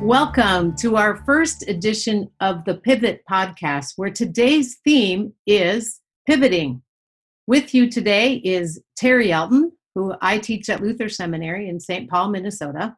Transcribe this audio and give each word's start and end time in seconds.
Welcome 0.00 0.76
to 0.76 0.96
our 0.96 1.22
first 1.26 1.68
edition 1.68 2.30
of 2.40 2.64
the 2.64 2.76
Pivot 2.76 3.22
podcast, 3.30 3.92
where 3.96 4.08
today's 4.08 4.78
theme 4.82 5.34
is 5.46 6.00
pivoting. 6.26 6.80
With 7.46 7.74
you 7.74 7.90
today 7.90 8.36
is 8.36 8.82
Terri 8.98 9.28
Elton, 9.28 9.72
who 9.94 10.14
I 10.22 10.38
teach 10.38 10.70
at 10.70 10.80
Luther 10.80 11.10
Seminary 11.10 11.68
in 11.68 11.78
St. 11.78 12.08
Paul, 12.08 12.30
Minnesota. 12.30 12.96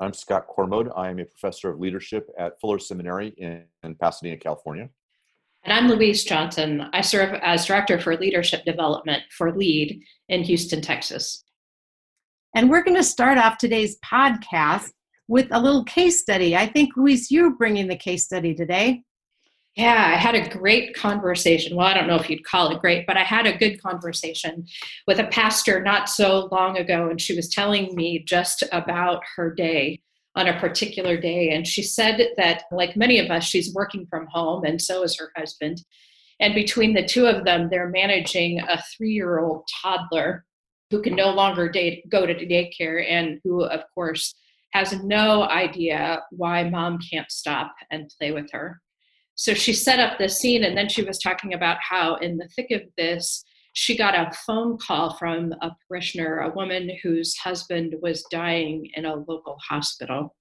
I'm 0.00 0.12
Scott 0.12 0.46
Cormode. 0.54 0.92
I 0.94 1.08
am 1.08 1.18
a 1.18 1.24
professor 1.24 1.70
of 1.70 1.80
leadership 1.80 2.28
at 2.38 2.60
Fuller 2.60 2.78
Seminary 2.78 3.28
in, 3.38 3.64
in 3.82 3.94
Pasadena, 3.94 4.36
California. 4.36 4.90
And 5.64 5.72
I'm 5.72 5.88
Louise 5.88 6.24
Johnson. 6.24 6.90
I 6.92 7.00
serve 7.00 7.40
as 7.42 7.64
Director 7.64 7.98
for 7.98 8.18
Leadership 8.18 8.66
Development 8.66 9.22
for 9.30 9.56
LEAD 9.56 10.02
in 10.28 10.42
Houston, 10.42 10.82
Texas. 10.82 11.42
And 12.54 12.68
we're 12.68 12.84
going 12.84 12.98
to 12.98 13.02
start 13.02 13.38
off 13.38 13.56
today's 13.56 13.98
podcast 14.04 14.90
with 15.28 15.48
a 15.50 15.60
little 15.60 15.84
case 15.84 16.20
study. 16.20 16.56
I 16.56 16.66
think, 16.66 16.96
Louise, 16.96 17.30
you're 17.30 17.54
bringing 17.54 17.86
the 17.86 17.96
case 17.96 18.24
study 18.24 18.54
today. 18.54 19.02
Yeah, 19.76 20.12
I 20.12 20.16
had 20.16 20.34
a 20.34 20.48
great 20.48 20.96
conversation. 20.96 21.76
Well, 21.76 21.86
I 21.86 21.94
don't 21.94 22.08
know 22.08 22.16
if 22.16 22.28
you'd 22.28 22.44
call 22.44 22.70
it 22.72 22.80
great, 22.80 23.06
but 23.06 23.16
I 23.16 23.22
had 23.22 23.46
a 23.46 23.56
good 23.56 23.80
conversation 23.80 24.66
with 25.06 25.20
a 25.20 25.28
pastor 25.28 25.80
not 25.80 26.08
so 26.08 26.48
long 26.50 26.76
ago, 26.76 27.08
and 27.08 27.20
she 27.20 27.36
was 27.36 27.48
telling 27.48 27.94
me 27.94 28.24
just 28.26 28.64
about 28.72 29.22
her 29.36 29.54
day 29.54 30.00
on 30.34 30.48
a 30.48 30.58
particular 30.58 31.16
day. 31.16 31.50
And 31.50 31.64
she 31.64 31.82
said 31.82 32.20
that, 32.36 32.64
like 32.72 32.96
many 32.96 33.20
of 33.20 33.30
us, 33.30 33.44
she's 33.44 33.72
working 33.72 34.06
from 34.10 34.26
home, 34.32 34.64
and 34.64 34.82
so 34.82 35.04
is 35.04 35.16
her 35.18 35.30
husband. 35.36 35.84
And 36.40 36.54
between 36.54 36.94
the 36.94 37.04
two 37.04 37.26
of 37.26 37.44
them, 37.44 37.68
they're 37.70 37.90
managing 37.90 38.60
a 38.60 38.82
three 38.96 39.12
year 39.12 39.38
old 39.38 39.68
toddler 39.82 40.44
who 40.90 41.02
can 41.02 41.14
no 41.14 41.30
longer 41.30 41.68
date, 41.68 42.08
go 42.08 42.26
to 42.26 42.34
daycare 42.34 43.04
and 43.08 43.40
who, 43.44 43.62
of 43.62 43.82
course, 43.94 44.34
has 44.72 45.02
no 45.02 45.42
idea 45.44 46.22
why 46.30 46.68
mom 46.68 46.98
can't 46.98 47.30
stop 47.30 47.74
and 47.90 48.12
play 48.18 48.32
with 48.32 48.50
her. 48.52 48.80
So 49.34 49.54
she 49.54 49.72
set 49.72 50.00
up 50.00 50.18
the 50.18 50.28
scene, 50.28 50.64
and 50.64 50.76
then 50.76 50.88
she 50.88 51.02
was 51.02 51.18
talking 51.18 51.54
about 51.54 51.78
how, 51.80 52.16
in 52.16 52.36
the 52.36 52.48
thick 52.56 52.70
of 52.72 52.82
this, 52.96 53.44
she 53.72 53.96
got 53.96 54.14
a 54.14 54.32
phone 54.46 54.78
call 54.78 55.16
from 55.16 55.52
a 55.62 55.70
parishioner, 55.86 56.40
a 56.40 56.54
woman 56.54 56.90
whose 57.02 57.36
husband 57.36 57.94
was 58.02 58.24
dying 58.30 58.90
in 58.94 59.04
a 59.04 59.14
local 59.14 59.56
hospital. 59.68 60.34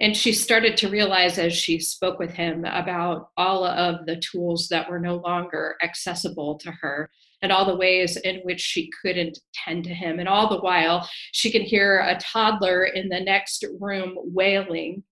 And 0.00 0.16
she 0.16 0.32
started 0.32 0.76
to 0.78 0.88
realize 0.88 1.38
as 1.38 1.52
she 1.52 1.78
spoke 1.78 2.18
with 2.18 2.32
him 2.32 2.64
about 2.64 3.28
all 3.36 3.64
of 3.64 4.04
the 4.06 4.16
tools 4.16 4.66
that 4.68 4.90
were 4.90 4.98
no 4.98 5.16
longer 5.16 5.76
accessible 5.80 6.58
to 6.58 6.72
her 6.72 7.08
and 7.42 7.50
all 7.50 7.66
the 7.66 7.76
ways 7.76 8.16
in 8.16 8.36
which 8.44 8.60
she 8.60 8.90
couldn't 9.02 9.38
tend 9.52 9.84
to 9.84 9.94
him. 9.94 10.18
And 10.18 10.28
all 10.28 10.48
the 10.48 10.60
while, 10.60 11.08
she 11.32 11.50
can 11.50 11.62
hear 11.62 12.00
a 12.00 12.18
toddler 12.18 12.84
in 12.84 13.08
the 13.08 13.20
next 13.20 13.64
room 13.80 14.14
wailing. 14.16 15.02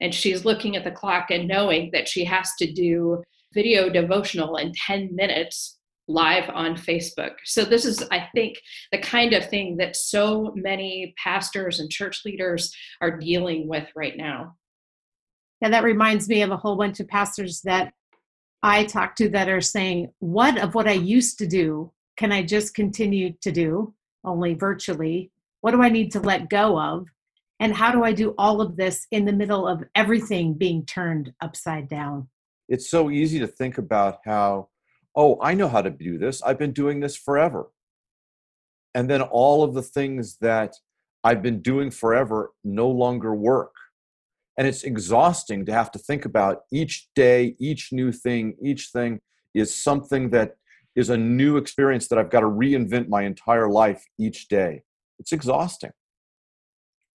And 0.00 0.14
she's 0.14 0.44
looking 0.44 0.76
at 0.76 0.84
the 0.84 0.90
clock 0.90 1.30
and 1.30 1.48
knowing 1.48 1.90
that 1.92 2.08
she 2.08 2.24
has 2.24 2.52
to 2.58 2.72
do 2.72 3.22
video 3.52 3.88
devotional 3.88 4.56
in 4.56 4.72
10 4.86 5.14
minutes 5.14 5.78
live 6.06 6.50
on 6.50 6.76
Facebook. 6.76 7.32
So, 7.44 7.64
this 7.64 7.84
is, 7.84 8.02
I 8.10 8.28
think, 8.34 8.58
the 8.92 8.98
kind 8.98 9.32
of 9.32 9.48
thing 9.48 9.76
that 9.78 9.96
so 9.96 10.52
many 10.54 11.14
pastors 11.22 11.80
and 11.80 11.90
church 11.90 12.22
leaders 12.24 12.74
are 13.00 13.18
dealing 13.18 13.68
with 13.68 13.88
right 13.96 14.16
now. 14.16 14.56
Yeah, 15.62 15.70
that 15.70 15.84
reminds 15.84 16.28
me 16.28 16.42
of 16.42 16.50
a 16.50 16.58
whole 16.58 16.76
bunch 16.76 17.00
of 17.00 17.08
pastors 17.08 17.62
that 17.62 17.94
I 18.64 18.84
talk 18.84 19.14
to 19.16 19.28
that 19.28 19.50
are 19.50 19.60
saying, 19.60 20.10
What 20.20 20.56
of 20.58 20.74
what 20.74 20.88
I 20.88 20.92
used 20.92 21.36
to 21.38 21.46
do 21.46 21.92
can 22.16 22.32
I 22.32 22.42
just 22.42 22.74
continue 22.74 23.34
to 23.42 23.52
do, 23.52 23.92
only 24.24 24.54
virtually? 24.54 25.30
What 25.60 25.72
do 25.72 25.82
I 25.82 25.90
need 25.90 26.10
to 26.12 26.20
let 26.20 26.48
go 26.48 26.80
of? 26.80 27.06
And 27.60 27.74
how 27.74 27.92
do 27.92 28.04
I 28.04 28.12
do 28.12 28.34
all 28.38 28.62
of 28.62 28.76
this 28.76 29.06
in 29.10 29.26
the 29.26 29.32
middle 29.32 29.68
of 29.68 29.84
everything 29.94 30.54
being 30.54 30.86
turned 30.86 31.34
upside 31.42 31.88
down? 31.88 32.28
It's 32.68 32.88
so 32.88 33.10
easy 33.10 33.38
to 33.40 33.46
think 33.46 33.76
about 33.76 34.20
how, 34.24 34.68
oh, 35.14 35.38
I 35.42 35.52
know 35.52 35.68
how 35.68 35.82
to 35.82 35.90
do 35.90 36.16
this. 36.16 36.42
I've 36.42 36.58
been 36.58 36.72
doing 36.72 37.00
this 37.00 37.16
forever. 37.16 37.66
And 38.94 39.10
then 39.10 39.20
all 39.20 39.62
of 39.62 39.74
the 39.74 39.82
things 39.82 40.38
that 40.40 40.74
I've 41.22 41.42
been 41.42 41.60
doing 41.60 41.90
forever 41.90 42.52
no 42.64 42.88
longer 42.88 43.34
work 43.34 43.74
and 44.56 44.66
it's 44.66 44.84
exhausting 44.84 45.64
to 45.66 45.72
have 45.72 45.90
to 45.90 45.98
think 45.98 46.24
about 46.24 46.62
each 46.72 47.08
day 47.14 47.56
each 47.58 47.92
new 47.92 48.12
thing 48.12 48.56
each 48.62 48.88
thing 48.92 49.20
is 49.54 49.74
something 49.74 50.30
that 50.30 50.56
is 50.94 51.10
a 51.10 51.16
new 51.16 51.56
experience 51.56 52.08
that 52.08 52.18
i've 52.18 52.30
got 52.30 52.40
to 52.40 52.46
reinvent 52.46 53.08
my 53.08 53.22
entire 53.22 53.68
life 53.68 54.04
each 54.18 54.48
day 54.48 54.82
it's 55.18 55.32
exhausting 55.32 55.92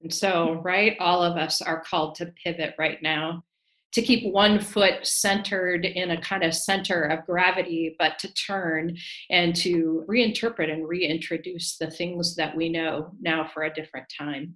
and 0.01 0.13
so 0.13 0.61
right 0.63 0.95
all 0.99 1.23
of 1.23 1.37
us 1.37 1.61
are 1.61 1.81
called 1.81 2.15
to 2.15 2.31
pivot 2.43 2.73
right 2.77 3.01
now 3.01 3.43
to 3.91 4.01
keep 4.01 4.31
one 4.31 4.59
foot 4.59 5.05
centered 5.05 5.85
in 5.85 6.11
a 6.11 6.21
kind 6.21 6.43
of 6.43 6.53
center 6.53 7.03
of 7.03 7.25
gravity, 7.25 7.95
but 7.97 8.19
to 8.19 8.31
turn 8.33 8.95
and 9.29 9.55
to 9.55 10.05
reinterpret 10.07 10.71
and 10.71 10.87
reintroduce 10.87 11.77
the 11.77 11.89
things 11.89 12.35
that 12.35 12.55
we 12.55 12.69
know 12.69 13.11
now 13.19 13.49
for 13.51 13.63
a 13.63 13.73
different 13.73 14.05
time. 14.15 14.55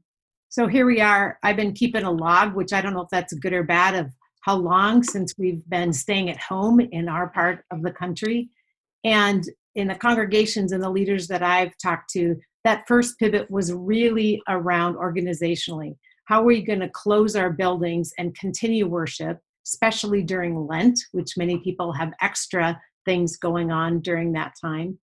So 0.54 0.68
here 0.68 0.86
we 0.86 1.02
are. 1.02 1.40
I've 1.42 1.56
been 1.56 1.74
keeping 1.74 2.04
a 2.04 2.12
log, 2.12 2.54
which 2.54 2.74
I 2.74 2.82
don't 2.82 2.94
know 2.94 3.02
if 3.02 3.10
that's 3.10 3.34
good 3.34 3.54
or 3.54 3.64
bad, 3.64 3.96
of 3.96 4.12
how 4.42 4.56
long 4.56 5.02
since 5.02 5.34
we've 5.36 5.68
been 5.68 5.92
staying 5.92 6.30
at 6.30 6.38
home 6.38 6.80
in 6.80 7.10
our 7.10 7.30
part 7.30 7.66
of 7.72 7.82
the 7.82 7.90
country. 7.90 8.52
And 9.04 9.44
in 9.74 9.88
the 9.88 9.96
congregations 9.96 10.72
and 10.72 10.84
the 10.84 10.92
leaders 10.92 11.28
that 11.30 11.42
I've 11.42 11.76
talked 11.82 12.12
to, 12.12 12.36
that 12.66 12.84
first 12.88 13.18
pivot 13.18 13.50
was 13.50 13.74
really 13.74 14.44
around 14.48 14.94
organizationally. 14.98 15.96
How 16.26 16.44
are 16.44 16.46
we 16.46 16.62
going 16.62 16.82
to 16.82 16.90
close 16.90 17.36
our 17.36 17.50
buildings 17.50 18.14
and 18.20 18.38
continue 18.38 18.86
worship, 18.86 19.40
especially 19.66 20.22
during 20.22 20.68
Lent, 20.68 21.00
which 21.14 21.36
many 21.36 21.58
people 21.62 21.92
have 21.94 22.14
extra 22.22 22.80
things 23.06 23.38
going 23.38 23.72
on 23.72 24.02
during 24.02 24.34
that 24.34 24.54
time? 24.62 25.00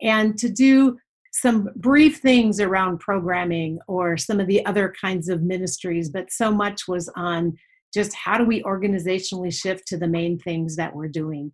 And 0.00 0.38
to 0.38 0.48
do 0.48 0.96
some 1.32 1.70
brief 1.76 2.18
things 2.18 2.60
around 2.60 2.98
programming 2.98 3.78
or 3.86 4.16
some 4.16 4.40
of 4.40 4.46
the 4.46 4.64
other 4.66 4.92
kinds 5.00 5.28
of 5.28 5.42
ministries, 5.42 6.10
but 6.10 6.32
so 6.32 6.50
much 6.52 6.88
was 6.88 7.08
on 7.16 7.56
just 7.94 8.14
how 8.14 8.38
do 8.38 8.44
we 8.44 8.62
organizationally 8.62 9.52
shift 9.52 9.86
to 9.88 9.96
the 9.96 10.08
main 10.08 10.38
things 10.38 10.76
that 10.76 10.94
we're 10.94 11.08
doing. 11.08 11.52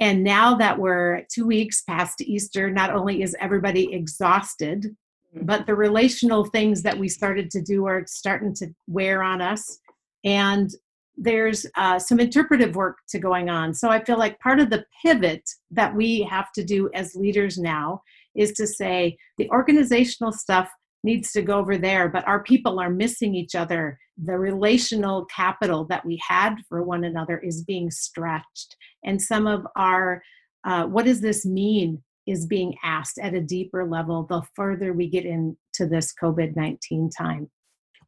And 0.00 0.24
now 0.24 0.54
that 0.56 0.78
we're 0.78 1.22
two 1.32 1.46
weeks 1.46 1.82
past 1.82 2.20
Easter, 2.20 2.70
not 2.70 2.92
only 2.92 3.22
is 3.22 3.36
everybody 3.40 3.92
exhausted, 3.92 4.96
mm-hmm. 5.34 5.46
but 5.46 5.66
the 5.66 5.74
relational 5.74 6.44
things 6.44 6.82
that 6.82 6.98
we 6.98 7.08
started 7.08 7.50
to 7.52 7.62
do 7.62 7.86
are 7.86 8.04
starting 8.06 8.54
to 8.56 8.74
wear 8.88 9.22
on 9.22 9.40
us. 9.40 9.78
And 10.24 10.70
there's 11.16 11.64
uh, 11.76 11.98
some 11.98 12.18
interpretive 12.18 12.74
work 12.74 12.98
to 13.08 13.20
going 13.20 13.48
on. 13.48 13.72
So 13.72 13.88
I 13.88 14.02
feel 14.02 14.18
like 14.18 14.40
part 14.40 14.58
of 14.58 14.70
the 14.70 14.84
pivot 15.04 15.48
that 15.70 15.94
we 15.94 16.22
have 16.22 16.50
to 16.52 16.64
do 16.64 16.90
as 16.92 17.14
leaders 17.14 17.56
now 17.56 18.02
is 18.34 18.52
to 18.52 18.66
say 18.66 19.16
the 19.38 19.48
organizational 19.50 20.32
stuff 20.32 20.68
needs 21.02 21.32
to 21.32 21.42
go 21.42 21.58
over 21.58 21.76
there, 21.76 22.08
but 22.08 22.26
our 22.26 22.42
people 22.42 22.80
are 22.80 22.90
missing 22.90 23.34
each 23.34 23.54
other. 23.54 23.98
The 24.22 24.38
relational 24.38 25.26
capital 25.26 25.84
that 25.86 26.04
we 26.04 26.20
had 26.26 26.56
for 26.68 26.82
one 26.82 27.04
another 27.04 27.38
is 27.38 27.62
being 27.62 27.90
stretched. 27.90 28.76
And 29.04 29.20
some 29.20 29.46
of 29.46 29.66
our, 29.76 30.22
uh, 30.64 30.86
what 30.86 31.04
does 31.04 31.20
this 31.20 31.44
mean, 31.44 32.02
is 32.26 32.46
being 32.46 32.74
asked 32.82 33.18
at 33.18 33.34
a 33.34 33.40
deeper 33.40 33.86
level 33.86 34.24
the 34.24 34.42
further 34.56 34.94
we 34.94 35.08
get 35.08 35.26
into 35.26 35.54
this 35.80 36.12
COVID 36.20 36.56
19 36.56 37.10
time. 37.10 37.50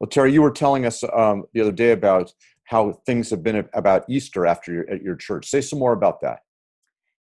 Well, 0.01 0.09
Terri, 0.09 0.33
you 0.33 0.43
were 0.43 0.51
telling 0.51 0.87
us 0.87 1.05
um, 1.15 1.45
the 1.53 1.61
other 1.61 1.73
day 1.73 1.93
about 1.93 2.33
how 2.65 2.93
things 3.07 3.31
have 3.31 3.43
been 3.43 3.69
about 3.75 4.05
Easter 4.09 4.47
after 4.47 4.73
your, 4.73 4.91
at 4.91 5.03
your 5.03 5.17
church. 5.17 5.49
Say 5.49 5.61
some 5.61 5.79
more 5.79 5.93
about 5.93 6.21
that. 6.23 6.41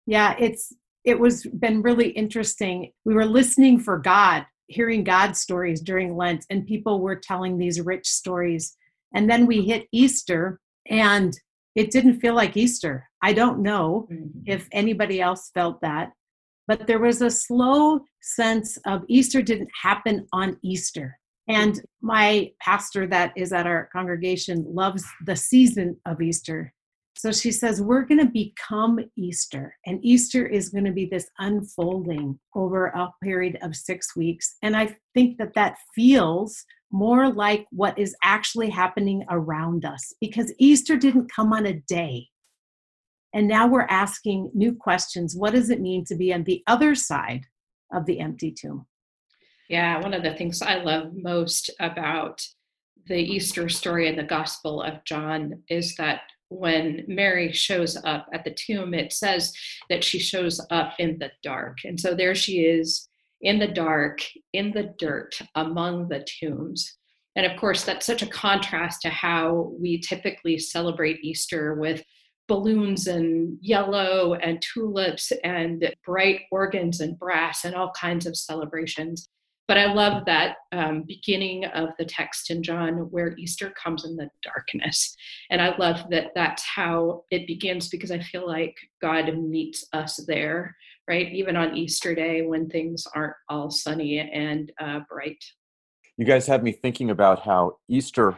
Yeah, 0.06 0.36
it's 0.38 0.72
it 1.06 1.18
was 1.18 1.46
been 1.46 1.80
really 1.82 2.08
interesting. 2.10 2.90
We 3.04 3.14
were 3.14 3.24
listening 3.24 3.78
for 3.78 3.96
God, 3.96 4.44
hearing 4.66 5.04
God 5.04 5.36
stories 5.36 5.80
during 5.80 6.16
Lent, 6.16 6.44
and 6.50 6.66
people 6.66 7.00
were 7.00 7.16
telling 7.16 7.56
these 7.56 7.80
rich 7.80 8.08
stories. 8.08 8.76
And 9.14 9.30
then 9.30 9.46
we 9.46 9.62
hit 9.62 9.86
Easter, 9.92 10.60
and 10.90 11.32
it 11.76 11.92
didn't 11.92 12.20
feel 12.20 12.34
like 12.34 12.56
Easter. 12.56 13.08
I 13.22 13.32
don't 13.32 13.62
know 13.62 14.08
mm-hmm. 14.12 14.40
if 14.46 14.68
anybody 14.72 15.20
else 15.20 15.50
felt 15.54 15.80
that, 15.82 16.10
but 16.66 16.88
there 16.88 16.98
was 16.98 17.22
a 17.22 17.30
slow 17.30 18.00
sense 18.20 18.76
of 18.84 19.04
Easter 19.08 19.40
didn't 19.40 19.70
happen 19.80 20.26
on 20.32 20.58
Easter. 20.62 21.16
And 21.48 21.80
my 22.02 22.50
pastor 22.60 23.06
that 23.06 23.32
is 23.36 23.52
at 23.52 23.68
our 23.68 23.88
congregation 23.92 24.64
loves 24.68 25.04
the 25.24 25.36
season 25.36 25.96
of 26.04 26.20
Easter. 26.20 26.72
So 27.16 27.32
she 27.32 27.50
says, 27.50 27.80
We're 27.80 28.04
going 28.04 28.20
to 28.20 28.30
become 28.30 29.00
Easter, 29.16 29.74
and 29.86 30.04
Easter 30.04 30.46
is 30.46 30.68
going 30.68 30.84
to 30.84 30.92
be 30.92 31.06
this 31.06 31.28
unfolding 31.38 32.38
over 32.54 32.86
a 32.86 33.08
period 33.22 33.58
of 33.62 33.74
six 33.74 34.14
weeks. 34.14 34.56
And 34.62 34.76
I 34.76 34.96
think 35.14 35.38
that 35.38 35.54
that 35.54 35.78
feels 35.94 36.64
more 36.92 37.32
like 37.32 37.66
what 37.70 37.98
is 37.98 38.14
actually 38.22 38.70
happening 38.70 39.24
around 39.30 39.84
us 39.84 40.12
because 40.20 40.52
Easter 40.58 40.96
didn't 40.96 41.32
come 41.32 41.52
on 41.52 41.66
a 41.66 41.80
day. 41.88 42.28
And 43.34 43.48
now 43.48 43.66
we're 43.66 43.82
asking 43.82 44.50
new 44.54 44.74
questions. 44.74 45.34
What 45.36 45.52
does 45.52 45.70
it 45.70 45.80
mean 45.80 46.04
to 46.06 46.14
be 46.14 46.32
on 46.32 46.44
the 46.44 46.62
other 46.66 46.94
side 46.94 47.44
of 47.92 48.06
the 48.06 48.20
empty 48.20 48.52
tomb? 48.52 48.86
Yeah, 49.68 50.00
one 50.00 50.14
of 50.14 50.22
the 50.22 50.34
things 50.34 50.62
I 50.62 50.76
love 50.76 51.12
most 51.14 51.70
about 51.80 52.40
the 53.06 53.16
Easter 53.16 53.68
story 53.68 54.08
in 54.08 54.16
the 54.16 54.22
Gospel 54.22 54.82
of 54.82 55.04
John 55.04 55.62
is 55.68 55.96
that 55.96 56.20
when 56.48 57.04
Mary 57.08 57.52
shows 57.52 57.96
up 58.04 58.26
at 58.32 58.44
the 58.44 58.54
tomb, 58.54 58.94
it 58.94 59.12
says 59.12 59.52
that 59.90 60.04
she 60.04 60.18
shows 60.18 60.64
up 60.70 60.94
in 60.98 61.18
the 61.18 61.30
dark. 61.42 61.78
And 61.84 61.98
so 61.98 62.14
there 62.14 62.34
she 62.34 62.60
is 62.60 63.08
in 63.40 63.58
the 63.58 63.68
dark, 63.68 64.20
in 64.52 64.72
the 64.72 64.94
dirt, 64.98 65.38
among 65.54 66.08
the 66.08 66.24
tombs. 66.40 66.96
And 67.34 67.44
of 67.44 67.58
course, 67.58 67.84
that's 67.84 68.06
such 68.06 68.22
a 68.22 68.26
contrast 68.26 69.02
to 69.02 69.10
how 69.10 69.72
we 69.78 70.00
typically 70.00 70.58
celebrate 70.58 71.22
Easter 71.22 71.74
with 71.74 72.02
balloons 72.48 73.08
and 73.08 73.58
yellow 73.60 74.34
and 74.34 74.62
tulips 74.62 75.32
and 75.44 75.92
bright 76.04 76.42
organs 76.50 77.00
and 77.00 77.18
brass 77.18 77.64
and 77.64 77.74
all 77.74 77.92
kinds 77.92 78.24
of 78.24 78.36
celebrations. 78.36 79.28
But 79.68 79.78
I 79.78 79.92
love 79.92 80.24
that 80.26 80.56
um, 80.72 81.02
beginning 81.06 81.64
of 81.64 81.90
the 81.98 82.04
text 82.04 82.50
in 82.50 82.62
John 82.62 83.10
where 83.10 83.36
Easter 83.36 83.72
comes 83.82 84.04
in 84.04 84.16
the 84.16 84.28
darkness. 84.42 85.16
And 85.50 85.60
I 85.60 85.76
love 85.76 86.08
that 86.10 86.32
that's 86.34 86.64
how 86.64 87.24
it 87.30 87.46
begins 87.48 87.88
because 87.88 88.12
I 88.12 88.20
feel 88.20 88.46
like 88.46 88.76
God 89.02 89.36
meets 89.36 89.84
us 89.92 90.16
there, 90.28 90.76
right? 91.08 91.32
Even 91.32 91.56
on 91.56 91.76
Easter 91.76 92.14
Day 92.14 92.42
when 92.42 92.68
things 92.68 93.06
aren't 93.14 93.34
all 93.48 93.70
sunny 93.70 94.20
and 94.20 94.70
uh, 94.80 95.00
bright. 95.10 95.42
You 96.16 96.24
guys 96.24 96.46
have 96.46 96.62
me 96.62 96.72
thinking 96.72 97.10
about 97.10 97.42
how 97.42 97.78
Easter 97.88 98.36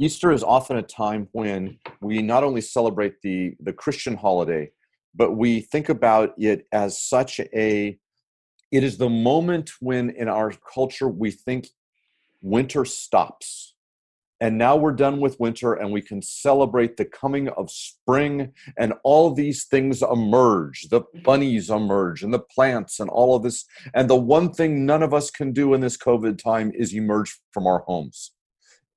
Easter 0.00 0.32
is 0.32 0.42
often 0.42 0.78
a 0.78 0.82
time 0.82 1.28
when 1.32 1.78
we 2.00 2.22
not 2.22 2.42
only 2.42 2.62
celebrate 2.62 3.20
the, 3.20 3.54
the 3.60 3.72
Christian 3.72 4.16
holiday, 4.16 4.70
but 5.14 5.32
we 5.32 5.60
think 5.60 5.90
about 5.90 6.32
it 6.38 6.66
as 6.72 7.02
such 7.02 7.38
a 7.38 7.98
it 8.70 8.84
is 8.84 8.98
the 8.98 9.08
moment 9.08 9.70
when 9.80 10.10
in 10.10 10.28
our 10.28 10.52
culture 10.52 11.08
we 11.08 11.30
think 11.30 11.68
winter 12.40 12.84
stops. 12.84 13.74
And 14.42 14.56
now 14.56 14.74
we're 14.74 14.92
done 14.92 15.20
with 15.20 15.38
winter 15.38 15.74
and 15.74 15.92
we 15.92 16.00
can 16.00 16.22
celebrate 16.22 16.96
the 16.96 17.04
coming 17.04 17.48
of 17.50 17.70
spring 17.70 18.52
and 18.78 18.94
all 19.04 19.34
these 19.34 19.64
things 19.64 20.02
emerge. 20.02 20.88
The 20.88 21.02
mm-hmm. 21.02 21.22
bunnies 21.22 21.68
emerge 21.68 22.22
and 22.22 22.32
the 22.32 22.38
plants 22.38 23.00
and 23.00 23.10
all 23.10 23.36
of 23.36 23.42
this. 23.42 23.66
And 23.92 24.08
the 24.08 24.16
one 24.16 24.50
thing 24.50 24.86
none 24.86 25.02
of 25.02 25.12
us 25.12 25.30
can 25.30 25.52
do 25.52 25.74
in 25.74 25.82
this 25.82 25.98
covid 25.98 26.38
time 26.38 26.72
is 26.74 26.94
emerge 26.94 27.38
from 27.52 27.66
our 27.66 27.80
homes. 27.80 28.32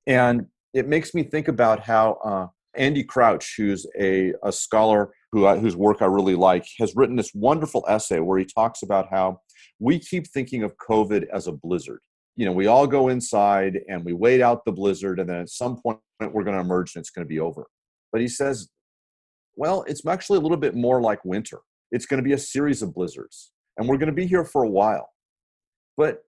And 0.06 0.46
it 0.72 0.88
makes 0.88 1.14
me 1.14 1.22
think 1.22 1.48
about 1.48 1.80
how 1.80 2.12
uh, 2.24 2.46
andy 2.74 3.04
crouch 3.04 3.54
who's 3.56 3.86
a, 3.98 4.32
a 4.42 4.50
scholar 4.50 5.12
who, 5.34 5.48
whose 5.56 5.76
work 5.76 6.00
i 6.00 6.06
really 6.06 6.34
like 6.34 6.64
has 6.78 6.94
written 6.96 7.16
this 7.16 7.32
wonderful 7.34 7.84
essay 7.88 8.20
where 8.20 8.38
he 8.38 8.46
talks 8.46 8.82
about 8.82 9.08
how 9.10 9.38
we 9.78 9.98
keep 9.98 10.26
thinking 10.26 10.62
of 10.62 10.74
COVID 10.76 11.26
as 11.32 11.46
a 11.46 11.52
blizzard. 11.52 12.00
You 12.36 12.46
know, 12.46 12.52
we 12.52 12.66
all 12.66 12.86
go 12.86 13.08
inside 13.08 13.80
and 13.88 14.04
we 14.04 14.12
wait 14.12 14.40
out 14.40 14.64
the 14.64 14.72
blizzard, 14.72 15.20
and 15.20 15.28
then 15.28 15.40
at 15.40 15.50
some 15.50 15.80
point 15.80 15.98
we're 16.20 16.44
going 16.44 16.56
to 16.56 16.62
emerge 16.62 16.94
and 16.94 17.02
it's 17.02 17.10
going 17.10 17.24
to 17.24 17.28
be 17.28 17.40
over. 17.40 17.66
But 18.12 18.20
he 18.20 18.28
says, 18.28 18.68
well, 19.56 19.84
it's 19.86 20.04
actually 20.06 20.38
a 20.38 20.42
little 20.42 20.56
bit 20.56 20.74
more 20.74 21.00
like 21.00 21.24
winter. 21.24 21.60
It's 21.92 22.06
going 22.06 22.18
to 22.18 22.24
be 22.24 22.32
a 22.32 22.38
series 22.38 22.82
of 22.82 22.94
blizzards, 22.94 23.52
and 23.76 23.88
we're 23.88 23.98
going 23.98 24.08
to 24.08 24.12
be 24.12 24.26
here 24.26 24.44
for 24.44 24.64
a 24.64 24.68
while. 24.68 25.10
But 25.96 26.24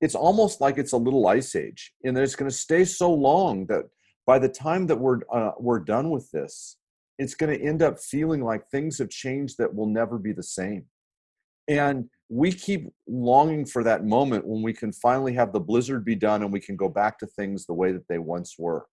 it's 0.00 0.14
almost 0.14 0.60
like 0.60 0.78
it's 0.78 0.92
a 0.92 0.96
little 0.96 1.26
ice 1.26 1.56
age, 1.56 1.92
and 2.04 2.16
it's 2.16 2.36
going 2.36 2.50
to 2.50 2.56
stay 2.56 2.84
so 2.84 3.12
long 3.12 3.66
that 3.66 3.84
by 4.26 4.38
the 4.38 4.48
time 4.48 4.86
that 4.86 4.96
we're 4.96 5.20
uh, 5.32 5.52
we're 5.58 5.80
done 5.80 6.10
with 6.10 6.30
this, 6.30 6.76
it's 7.18 7.34
going 7.34 7.56
to 7.56 7.64
end 7.64 7.82
up 7.82 7.98
feeling 7.98 8.42
like 8.42 8.68
things 8.68 8.98
have 8.98 9.10
changed 9.10 9.58
that 9.58 9.74
will 9.74 9.86
never 9.86 10.18
be 10.18 10.32
the 10.32 10.42
same. 10.42 10.84
And 11.68 12.08
we 12.28 12.52
keep 12.52 12.88
longing 13.06 13.64
for 13.64 13.84
that 13.84 14.04
moment 14.04 14.46
when 14.46 14.62
we 14.62 14.72
can 14.72 14.92
finally 14.92 15.34
have 15.34 15.52
the 15.52 15.60
blizzard 15.60 16.04
be 16.04 16.14
done 16.14 16.42
and 16.42 16.52
we 16.52 16.60
can 16.60 16.76
go 16.76 16.88
back 16.88 17.18
to 17.18 17.26
things 17.26 17.66
the 17.66 17.74
way 17.74 17.92
that 17.92 18.08
they 18.08 18.18
once 18.18 18.56
were. 18.58 18.86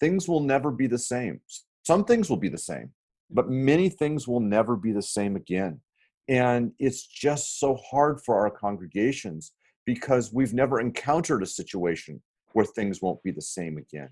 Things 0.00 0.28
will 0.28 0.40
never 0.40 0.70
be 0.70 0.86
the 0.86 0.98
same. 0.98 1.40
Some 1.86 2.04
things 2.04 2.28
will 2.28 2.36
be 2.36 2.48
the 2.48 2.58
same, 2.58 2.90
but 3.30 3.48
many 3.48 3.88
things 3.88 4.28
will 4.28 4.40
never 4.40 4.76
be 4.76 4.92
the 4.92 5.02
same 5.02 5.36
again. 5.36 5.80
And 6.28 6.72
it's 6.78 7.06
just 7.06 7.58
so 7.58 7.76
hard 7.76 8.20
for 8.24 8.36
our 8.38 8.50
congregations 8.50 9.52
because 9.84 10.32
we've 10.32 10.54
never 10.54 10.80
encountered 10.80 11.42
a 11.42 11.46
situation 11.46 12.22
where 12.52 12.64
things 12.64 13.02
won't 13.02 13.22
be 13.22 13.32
the 13.32 13.42
same 13.42 13.78
again. 13.78 14.10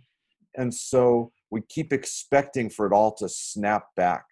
And 0.56 0.72
so 0.74 1.32
we 1.50 1.62
keep 1.68 1.92
expecting 1.92 2.70
for 2.70 2.86
it 2.86 2.92
all 2.92 3.12
to 3.14 3.28
snap 3.28 3.86
back. 3.96 4.24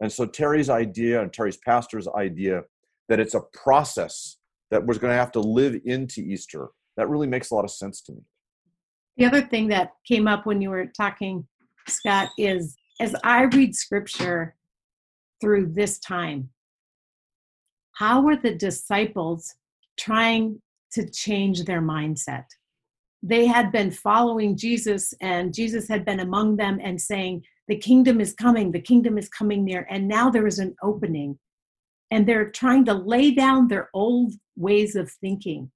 And 0.00 0.12
so 0.12 0.26
Terri's 0.26 0.68
idea 0.68 1.22
and 1.22 1.32
Terri's 1.32 1.56
pastor's 1.56 2.08
idea 2.08 2.62
that 3.08 3.20
it's 3.20 3.34
a 3.34 3.40
process 3.52 4.36
that 4.70 4.84
we're 4.84 4.98
going 4.98 5.12
to 5.12 5.18
have 5.18 5.32
to 5.32 5.40
live 5.40 5.80
into 5.84 6.20
Easter. 6.20 6.68
That 6.96 7.08
really 7.08 7.26
makes 7.26 7.50
a 7.50 7.54
lot 7.54 7.64
of 7.64 7.70
sense 7.70 8.00
to 8.02 8.12
me. 8.12 8.20
The 9.16 9.24
other 9.24 9.42
thing 9.42 9.68
that 9.68 9.92
came 10.06 10.28
up 10.28 10.44
when 10.44 10.60
you 10.60 10.70
were 10.70 10.86
talking, 10.86 11.46
Scott, 11.88 12.28
is 12.36 12.76
as 13.00 13.14
I 13.24 13.42
read 13.42 13.74
scripture 13.74 14.54
through 15.40 15.72
this 15.72 15.98
time, 15.98 16.50
how 17.92 18.20
were 18.20 18.36
the 18.36 18.54
disciples 18.54 19.54
trying 19.98 20.60
to 20.92 21.08
change 21.08 21.64
their 21.64 21.80
mindset? 21.80 22.44
They 23.28 23.46
had 23.46 23.72
been 23.72 23.90
following 23.90 24.56
Jesus, 24.56 25.12
and 25.20 25.52
Jesus 25.52 25.88
had 25.88 26.04
been 26.04 26.20
among 26.20 26.56
them 26.56 26.78
and 26.82 27.00
saying, 27.00 27.42
The 27.66 27.76
kingdom 27.76 28.20
is 28.20 28.34
coming, 28.34 28.70
the 28.70 28.80
kingdom 28.80 29.18
is 29.18 29.28
coming 29.28 29.64
near. 29.64 29.86
And 29.90 30.06
now 30.06 30.30
there 30.30 30.46
is 30.46 30.60
an 30.60 30.76
opening 30.82 31.38
and 32.10 32.26
they're 32.26 32.50
trying 32.50 32.84
to 32.84 32.94
lay 32.94 33.32
down 33.32 33.68
their 33.68 33.90
old 33.92 34.32
ways 34.56 34.94
of 34.94 35.10
thinking. 35.10 35.70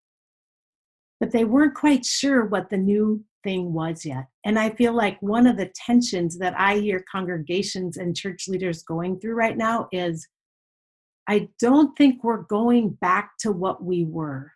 But 1.19 1.33
they 1.33 1.45
weren't 1.45 1.75
quite 1.75 2.05
sure 2.05 2.47
what 2.47 2.71
the 2.71 2.77
new 2.77 3.25
thing 3.43 3.73
was 3.73 4.05
yet. 4.05 4.27
And 4.45 4.59
I 4.59 4.71
feel 4.71 4.93
like 4.93 5.21
one 5.21 5.47
of 5.47 5.57
the 5.57 5.73
tensions 5.75 6.39
that 6.39 6.55
I 6.59 6.77
hear 6.77 7.05
congregations 7.11 7.97
and 7.97 8.17
church 8.17 8.47
leaders 8.49 8.83
going 8.83 9.19
through 9.19 9.35
right 9.35 9.57
now 9.57 9.89
is 9.93 10.27
I 11.29 11.49
don't 11.61 11.97
think 11.97 12.23
we're 12.25 12.43
going 12.43 12.91
back 13.01 13.33
to 13.41 13.53
what 13.53 13.85
we 13.85 14.05
were, 14.05 14.53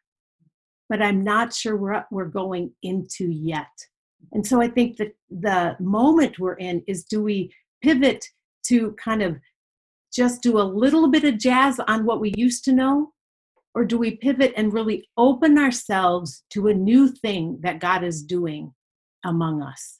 but 0.88 1.02
I'm 1.02 1.25
not 1.25 1.52
sure 1.52 1.76
what 1.76 2.06
we're 2.10 2.26
going 2.26 2.72
into 2.82 3.31
yet. 3.31 3.70
And 4.32 4.46
so 4.46 4.60
I 4.60 4.69
think 4.69 4.96
that 4.96 5.14
the 5.31 5.76
moment 5.81 6.38
we're 6.38 6.54
in 6.54 6.82
is 6.86 7.04
do 7.04 7.22
we 7.22 7.52
pivot 7.82 8.25
to 8.66 8.92
kind 8.92 9.22
of 9.22 9.36
just 10.12 10.42
do 10.42 10.58
a 10.58 10.62
little 10.62 11.08
bit 11.08 11.25
of 11.25 11.38
jazz 11.38 11.81
on 11.88 12.06
what 12.06 12.20
we 12.20 12.32
used 12.36 12.64
to 12.64 12.72
know? 12.72 13.12
Or 13.74 13.84
do 13.84 13.98
we 13.98 14.12
pivot 14.12 14.53
and 14.56 14.72
really 14.72 15.08
open 15.17 15.58
ourselves 15.58 16.44
to 16.50 16.69
a 16.69 16.74
new 16.74 17.08
thing 17.08 17.58
that 17.62 17.81
God 17.81 18.05
is 18.05 18.22
doing 18.22 18.72
among 19.24 19.62
us? 19.62 19.98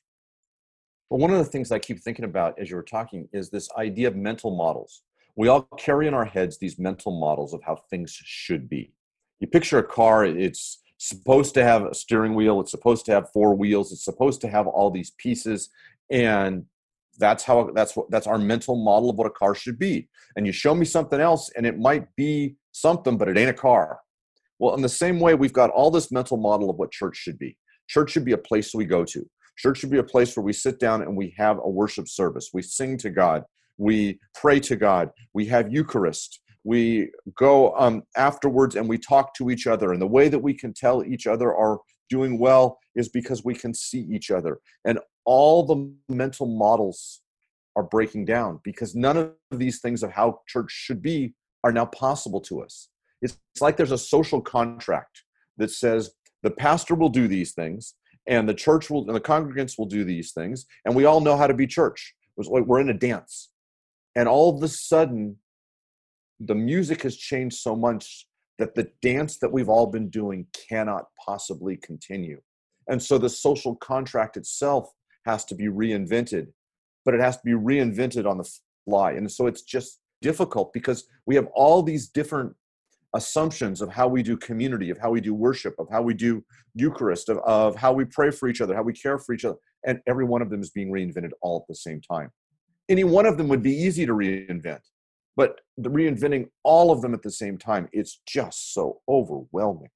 Well, 1.11 1.21
one 1.21 1.33
of 1.33 1.39
the 1.39 1.45
things 1.45 1.73
I 1.73 1.81
keep 1.81 2.01
thinking 2.01 2.25
about 2.25 2.59
as 2.59 2.71
you 2.71 2.77
were 2.77 2.83
talking 2.83 3.29
is 3.33 3.51
this 3.51 3.69
idea 3.77 4.09
of 4.09 4.17
mental 4.17 4.57
models. 4.57 5.03
We 5.37 5.49
all 5.49 5.63
carry 5.79 6.07
in 6.07 6.15
our 6.15 6.25
heads 6.25 6.59
these 6.59 6.79
mental 6.79 7.19
models 7.19 7.53
of 7.53 7.63
how 7.63 7.77
things 7.91 8.13
should 8.13 8.69
be. 8.69 8.93
You 9.41 9.47
picture 9.47 9.79
a 9.79 9.85
car, 9.85 10.25
it's 10.25 10.81
supposed 10.99 11.55
to 11.55 11.65
have 11.65 11.85
a 11.85 11.95
steering 11.95 12.35
wheel, 12.35 12.61
it's 12.61 12.71
supposed 12.71 13.05
to 13.07 13.13
have 13.13 13.31
four 13.33 13.55
wheels, 13.55 13.93
it's 13.93 14.05
supposed 14.05 14.41
to 14.43 14.49
have 14.49 14.67
all 14.67 14.91
these 14.91 15.13
pieces. 15.19 15.71
And 16.11 16.65
that's 17.19 17.45
how 17.45 17.71
that's 17.75 17.97
what 17.97 18.11
that's 18.11 18.27
our 18.27 18.39
mental 18.39 18.77
model 18.83 19.11
of 19.11 19.17
what 19.17 19.27
a 19.27 19.31
car 19.31 19.55
should 19.55 19.79
be. 19.79 20.09
And 20.37 20.47
you 20.47 20.53
show 20.53 20.75
me 20.75 20.85
something 20.85 21.21
else 21.21 21.51
and 21.57 21.67
it 21.67 21.79
might 21.79 22.07
be 22.17 22.57
something 22.73 23.17
but 23.17 23.29
it 23.29 23.39
ain't 23.39 23.51
a 23.51 23.55
car. 23.55 24.01
Well 24.59 24.75
in 24.75 24.83
the 24.83 24.89
same 24.89 25.21
way 25.21 25.35
we've 25.35 25.53
got 25.53 25.71
all 25.71 25.91
this 25.91 26.11
mental 26.11 26.37
model 26.37 26.71
of 26.71 26.77
what 26.77 26.91
church 26.91 27.17
should 27.17 27.39
be. 27.39 27.57
Church 27.89 28.11
should 28.11 28.25
be 28.25 28.33
a 28.33 28.39
place 28.39 28.75
we 28.75 28.85
go 28.85 29.05
to. 29.05 29.29
Church 29.57 29.79
should 29.79 29.91
be 29.91 29.99
a 29.99 30.05
place 30.05 30.37
where 30.37 30.45
we 30.45 30.53
sit 30.53 30.81
down 30.81 31.03
and 31.03 31.17
we 31.17 31.35
have 31.37 31.59
a 31.59 31.69
worship 31.69 32.09
service. 32.09 32.51
We 32.53 32.63
sing 32.63 32.97
to 32.99 33.11
god. 33.11 33.45
We 33.77 34.19
pray 34.35 34.59
to 34.61 34.77
god. 34.77 35.11
We 35.33 35.47
have 35.47 35.73
eucharist 35.73 36.41
we 36.65 37.11
go 37.37 37.75
um, 37.77 38.03
afterwards 38.17 38.75
and 38.75 38.89
we 38.89 38.99
talk 38.99 39.35
to 39.35 39.51
each 39.51 39.67
other 39.67 39.93
and 39.93 40.01
the 40.01 40.07
way 40.07 40.29
that 40.29 40.39
we 40.39 40.55
can 40.55 40.73
tell 40.73 41.05
each 41.05 41.27
other 41.27 41.55
are 41.55 41.79
doing 42.09 42.39
well 42.39 42.79
is 42.97 43.09
because 43.09 43.45
we 43.45 43.55
can 43.55 43.75
see 43.75 44.07
each 44.11 44.31
other 44.31 44.59
and 44.85 44.99
all 45.25 45.65
the 45.65 45.93
mental 46.13 46.47
models 46.47 47.21
are 47.77 47.83
breaking 47.83 48.25
down 48.25 48.61
because 48.63 48.95
none 48.95 49.17
of 49.17 49.33
these 49.51 49.81
things 49.81 50.03
of 50.03 50.11
how 50.13 50.41
church 50.47 50.71
should 50.71 51.03
be 51.03 51.35
are 51.65 51.73
now 51.73 51.87
possible 51.87 52.41
to 52.41 52.63
us. 52.63 52.89
It's, 53.23 53.39
it's 53.53 53.63
like 53.63 53.77
there's 53.77 53.91
a 53.91 53.99
social 53.99 54.41
contract 54.41 55.23
that 55.57 55.71
says 55.71 56.11
the 56.43 56.51
pastor 56.51 56.95
will 56.95 57.09
do 57.09 57.27
these 57.27 57.53
things 57.53 57.95
and 58.27 58.49
the 58.49 58.55
church 58.55 58.91
will 58.91 59.07
and 59.07 59.17
the 59.17 59.21
congregants 59.21 59.79
will 59.79 59.87
do 59.87 60.05
these 60.05 60.33
things 60.33 60.67
and 60.85 60.95
we 60.95 61.05
all 61.05 61.21
know 61.21 61.37
how 61.37 61.47
to 61.47 61.55
be 61.55 61.67
church. 61.67 62.15
It's 62.37 62.49
like 62.49 62.65
we're 62.65 62.81
in 62.81 62.91
a 62.91 62.95
dance. 62.95 63.51
And 64.17 64.29
all 64.29 64.57
of 64.57 64.63
a 64.63 64.69
sudden 64.69 65.37
the 66.41 66.55
music 66.55 67.03
has 67.03 67.17
changed 67.17 67.57
so 67.59 67.77
much 67.77 68.27
that 68.59 68.75
the 68.75 68.89
dance 69.03 69.39
that 69.39 69.53
we've 69.53 69.69
all 69.69 69.87
been 69.87 70.09
doing 70.09 70.47
cannot 70.69 71.07
possibly 71.25 71.77
continue. 71.77 72.41
And 72.89 73.03
so 73.03 73.19
the 73.19 73.29
social 73.29 73.77
contract 73.77 74.37
itself 74.37 74.93
has 75.27 75.45
to 75.47 75.55
be 75.55 75.67
reinvented, 75.67 76.49
but 77.05 77.15
it 77.15 77.21
has 77.21 77.37
to 77.37 77.43
be 77.45 77.53
reinvented 77.53 78.29
on 78.29 78.39
the 78.39 78.49
fly. 78.85 79.13
And 79.13 79.31
so 79.31 79.47
it's 79.47 79.63
just 79.63 80.01
difficult 80.23 80.73
because 80.73 81.07
we 81.27 81.35
have 81.35 81.47
all 81.55 81.83
these 81.83 82.09
different 82.09 82.55
assumptions 83.15 83.81
of 83.81 83.91
how 83.91 84.09
we 84.09 84.23
do 84.23 84.37
community, 84.37 84.91
of 84.91 84.99
how 84.99 85.11
we 85.11 85.21
do 85.21 85.35
worship, 85.35 85.75
of 85.79 85.89
how 85.91 86.03
we 86.03 86.15
do 86.15 86.45
Eucharist, 86.75 87.29
of, 87.29 87.39
of 87.39 87.77
how 87.77 87.93
we 87.93 88.05
pray 88.05 88.31
for 88.31 88.49
each 88.49 88.61
other, 88.61 88.75
how 88.75 88.83
we 88.83 88.93
care 88.93 89.19
for 89.19 89.35
each 89.35 89.45
other. 89.45 89.57
And 89.87 90.01
every 90.07 90.25
one 90.25 90.43
of 90.43 90.51
them 90.51 90.61
is 90.61 90.71
being 90.71 90.91
reinvented 90.91 91.31
all 91.41 91.59
at 91.61 91.69
the 91.69 91.75
same 91.75 92.01
time. 92.01 92.31
Any 92.89 93.05
one 93.05 93.25
of 93.25 93.39
them 93.39 93.49
would 93.49 93.63
be 93.63 93.73
easy 93.73 94.05
to 94.05 94.13
reinvent, 94.13 94.81
but 95.37 95.61
reinventing 95.81 96.49
all 96.63 96.91
of 96.91 97.03
them 97.03 97.15
at 97.15 97.23
the 97.23 97.31
same 97.31 97.59
time, 97.59 97.89
it's 97.93 98.21
just 98.27 98.73
so 98.75 99.01
overwhelming 99.09 99.91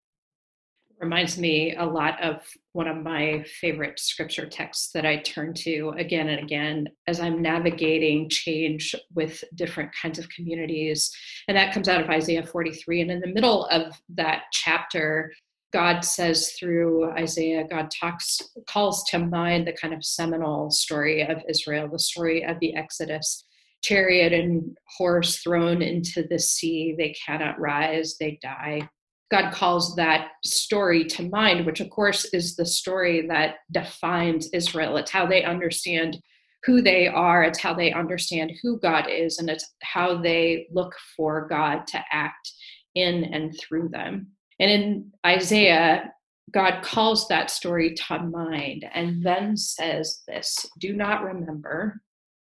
reminds 1.00 1.38
me 1.38 1.76
a 1.76 1.84
lot 1.84 2.22
of 2.22 2.42
one 2.72 2.88
of 2.88 3.02
my 3.02 3.44
favorite 3.60 3.98
scripture 3.98 4.46
texts 4.46 4.90
that 4.92 5.06
I 5.06 5.18
turn 5.18 5.54
to 5.54 5.94
again 5.96 6.28
and 6.28 6.42
again 6.42 6.88
as 7.06 7.20
I'm 7.20 7.40
navigating 7.40 8.28
change 8.28 8.94
with 9.14 9.42
different 9.54 9.90
kinds 10.00 10.18
of 10.18 10.28
communities. 10.30 11.10
And 11.46 11.56
that 11.56 11.72
comes 11.72 11.88
out 11.88 12.00
of 12.00 12.10
Isaiah 12.10 12.44
43. 12.44 13.02
And 13.02 13.10
in 13.10 13.20
the 13.20 13.32
middle 13.32 13.66
of 13.66 13.94
that 14.10 14.44
chapter, 14.52 15.32
God 15.72 16.00
says 16.00 16.52
through 16.58 17.10
Isaiah, 17.12 17.66
God 17.68 17.90
talks, 17.90 18.40
calls 18.66 19.04
to 19.10 19.18
mind 19.18 19.66
the 19.66 19.72
kind 19.72 19.92
of 19.92 20.04
seminal 20.04 20.70
story 20.70 21.22
of 21.22 21.42
Israel, 21.48 21.88
the 21.88 21.98
story 21.98 22.44
of 22.44 22.58
the 22.60 22.74
Exodus. 22.74 23.44
Chariot 23.82 24.32
and 24.32 24.76
horse 24.96 25.38
thrown 25.38 25.82
into 25.82 26.24
the 26.28 26.38
sea, 26.38 26.94
they 26.96 27.14
cannot 27.26 27.60
rise, 27.60 28.16
they 28.18 28.38
die 28.42 28.88
God 29.30 29.52
calls 29.52 29.94
that 29.96 30.30
story 30.42 31.04
to 31.04 31.28
mind, 31.28 31.66
which 31.66 31.80
of 31.80 31.90
course 31.90 32.24
is 32.32 32.56
the 32.56 32.64
story 32.64 33.26
that 33.28 33.56
defines 33.70 34.48
Israel. 34.52 34.96
It's 34.96 35.10
how 35.10 35.26
they 35.26 35.44
understand 35.44 36.18
who 36.64 36.80
they 36.80 37.06
are, 37.06 37.44
it's 37.44 37.60
how 37.60 37.74
they 37.74 37.92
understand 37.92 38.52
who 38.62 38.80
God 38.80 39.06
is, 39.08 39.38
and 39.38 39.48
it's 39.48 39.74
how 39.82 40.20
they 40.20 40.66
look 40.72 40.94
for 41.16 41.46
God 41.46 41.86
to 41.88 42.02
act 42.10 42.50
in 42.94 43.24
and 43.24 43.56
through 43.58 43.90
them. 43.90 44.28
And 44.58 44.70
in 44.70 45.12
Isaiah, 45.24 46.10
God 46.52 46.82
calls 46.82 47.28
that 47.28 47.50
story 47.50 47.94
to 47.94 48.18
mind 48.20 48.86
and 48.94 49.22
then 49.24 49.56
says 49.56 50.22
this 50.26 50.66
do 50.80 50.94
not 50.94 51.22
remember, 51.22 52.00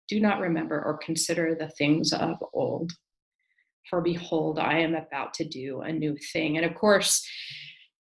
do 0.10 0.20
not 0.20 0.40
remember 0.40 0.84
or 0.84 0.98
consider 0.98 1.56
the 1.56 1.70
things 1.70 2.12
of 2.12 2.36
old 2.54 2.92
for 3.90 4.02
behold, 4.02 4.60
I 4.60 4.80
am 4.80 4.96
about 4.96 5.34
to 5.36 5.46
do 5.46 5.82
a 5.82 5.92
new 5.92 6.16
thing. 6.32 6.58
And 6.58 6.66
of 6.66 6.76
course, 6.76 7.28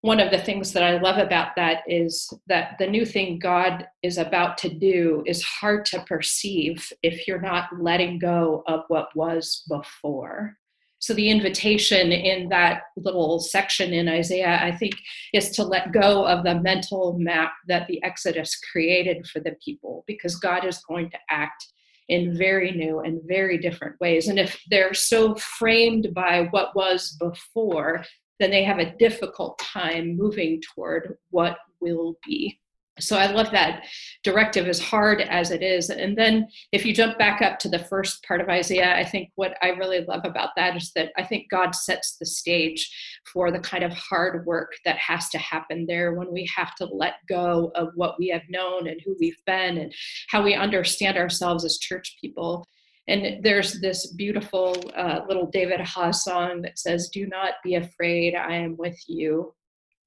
one 0.02 0.20
of 0.20 0.30
the 0.30 0.38
things 0.38 0.72
that 0.72 0.84
I 0.84 1.00
love 1.00 1.18
about 1.18 1.56
that 1.56 1.82
is 1.88 2.32
that 2.46 2.76
the 2.78 2.86
new 2.86 3.04
thing 3.04 3.38
God 3.38 3.86
is 4.02 4.16
about 4.16 4.58
to 4.58 4.68
do 4.68 5.24
is 5.26 5.42
hard 5.42 5.84
to 5.86 6.04
perceive 6.04 6.92
if 7.02 7.26
you're 7.26 7.40
not 7.40 7.68
letting 7.80 8.18
go 8.18 8.62
of 8.68 8.84
what 8.88 9.08
was 9.16 9.64
before. 9.68 10.56
So, 11.00 11.14
the 11.14 11.30
invitation 11.30 12.10
in 12.10 12.48
that 12.48 12.82
little 12.96 13.38
section 13.38 13.92
in 13.92 14.08
Isaiah, 14.08 14.58
I 14.60 14.72
think, 14.72 14.94
is 15.32 15.50
to 15.50 15.62
let 15.62 15.92
go 15.92 16.26
of 16.26 16.44
the 16.44 16.60
mental 16.60 17.16
map 17.18 17.52
that 17.68 17.86
the 17.86 18.02
Exodus 18.02 18.58
created 18.72 19.26
for 19.28 19.38
the 19.38 19.56
people 19.64 20.04
because 20.08 20.36
God 20.36 20.64
is 20.64 20.78
going 20.88 21.10
to 21.10 21.18
act 21.30 21.64
in 22.08 22.36
very 22.36 22.72
new 22.72 23.00
and 23.00 23.20
very 23.26 23.58
different 23.58 24.00
ways. 24.00 24.28
And 24.28 24.38
if 24.38 24.60
they're 24.70 24.94
so 24.94 25.34
framed 25.34 26.14
by 26.14 26.48
what 26.50 26.74
was 26.74 27.16
before, 27.20 28.04
then 28.40 28.50
they 28.50 28.64
have 28.64 28.78
a 28.78 28.96
difficult 28.96 29.58
time 29.58 30.16
moving 30.16 30.62
toward 30.74 31.16
what 31.30 31.58
will 31.80 32.18
be 32.26 32.58
so 32.98 33.16
I 33.16 33.30
love 33.30 33.50
that 33.52 33.84
directive 34.24 34.66
as 34.66 34.80
hard 34.80 35.20
as 35.20 35.50
it 35.50 35.62
is. 35.62 35.90
And 35.90 36.16
then 36.16 36.48
if 36.72 36.84
you 36.84 36.92
jump 36.92 37.18
back 37.18 37.40
up 37.42 37.58
to 37.60 37.68
the 37.68 37.78
first 37.78 38.24
part 38.24 38.40
of 38.40 38.48
Isaiah, 38.48 38.96
I 38.96 39.04
think 39.04 39.30
what 39.36 39.56
I 39.62 39.68
really 39.68 40.04
love 40.04 40.22
about 40.24 40.50
that 40.56 40.76
is 40.76 40.92
that 40.96 41.12
I 41.16 41.24
think 41.24 41.50
God 41.50 41.74
sets 41.74 42.16
the 42.16 42.26
stage 42.26 42.90
for 43.32 43.50
the 43.50 43.60
kind 43.60 43.84
of 43.84 43.92
hard 43.92 44.44
work 44.46 44.72
that 44.84 44.98
has 44.98 45.28
to 45.30 45.38
happen 45.38 45.86
there 45.86 46.14
when 46.14 46.32
we 46.32 46.48
have 46.56 46.74
to 46.76 46.84
let 46.86 47.14
go 47.28 47.70
of 47.74 47.88
what 47.94 48.18
we 48.18 48.28
have 48.28 48.42
known 48.48 48.88
and 48.88 49.00
who 49.04 49.16
we've 49.20 49.42
been 49.46 49.78
and 49.78 49.94
how 50.28 50.42
we 50.42 50.54
understand 50.54 51.16
ourselves 51.16 51.64
as 51.64 51.78
church 51.78 52.16
people. 52.20 52.66
And 53.08 53.42
there's 53.42 53.80
this 53.80 54.12
beautiful 54.12 54.76
uh, 54.94 55.20
little 55.26 55.46
David 55.46 55.80
Haas 55.80 56.24
song 56.24 56.60
that 56.62 56.78
says, 56.78 57.08
Do 57.08 57.26
not 57.26 57.54
be 57.64 57.76
afraid, 57.76 58.34
I 58.34 58.56
am 58.56 58.76
with 58.76 58.98
you. 59.06 59.54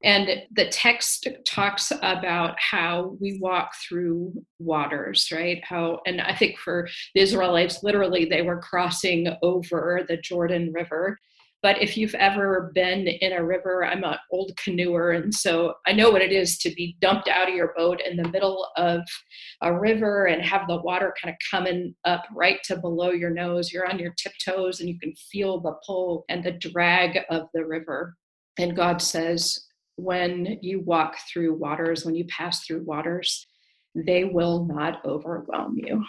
And 0.04 0.44
the 0.52 0.68
text 0.70 1.28
talks 1.48 1.92
about 2.02 2.56
how 2.60 3.16
we 3.20 3.38
walk 3.40 3.74
through 3.88 4.34
waters, 4.58 5.30
right? 5.32 5.64
How, 5.64 6.00
and 6.08 6.22
I 6.22 6.36
think 6.36 6.58
for 6.58 6.90
the 7.14 7.22
Israelites, 7.22 7.84
literally, 7.84 8.26
they 8.26 8.42
were 8.42 8.60
crossing 8.60 9.28
over 9.44 10.04
the 10.08 10.18
Jordan 10.18 10.72
River. 10.74 11.20
But 11.64 11.80
if 11.80 11.96
you've 11.96 12.16
ever 12.16 12.72
been 12.74 13.08
in 13.08 13.34
a 13.34 13.44
river, 13.44 13.86
I'm 13.86 14.04
an 14.04 14.18
old 14.32 14.58
canoeer, 14.58 15.12
and 15.12 15.32
so 15.32 15.76
I 15.86 15.92
know 15.94 16.10
what 16.10 16.24
it 16.24 16.32
is 16.32 16.58
to 16.60 16.74
be 16.74 16.98
dumped 17.00 17.28
out 17.28 17.48
of 17.48 17.54
your 17.54 17.74
boat 17.78 18.02
in 18.02 18.18
the 18.18 18.28
middle 18.30 18.68
of 18.78 19.02
a 19.62 19.72
river 19.72 20.26
and 20.26 20.42
have 20.42 20.68
the 20.68 20.82
water 20.82 21.14
kind 21.22 21.32
of 21.32 21.38
coming 21.52 21.94
up 22.04 22.24
right 22.34 22.58
to 22.64 22.78
below 22.78 23.12
your 23.12 23.30
nose. 23.30 23.72
You're 23.72 23.88
on 23.88 24.00
your 24.00 24.14
tiptoes 24.18 24.80
and 24.80 24.90
you 24.90 24.98
can 24.98 25.14
feel 25.32 25.60
the 25.60 25.76
pull 25.86 26.26
and 26.30 26.44
the 26.44 26.54
drag 26.54 27.20
of 27.30 27.44
the 27.54 27.64
river. 27.64 28.16
And 28.58 28.76
God 28.76 29.00
says, 29.00 29.68
when 30.02 30.58
you 30.62 30.80
walk 30.82 31.16
through 31.32 31.54
waters, 31.54 32.04
when 32.06 32.16
you 32.16 32.26
pass 32.26 32.66
through 32.66 32.84
waters, 32.84 33.46
they 33.94 34.24
will 34.24 34.66
not 34.66 35.06
overwhelm 35.06 35.78
you. 35.78 36.04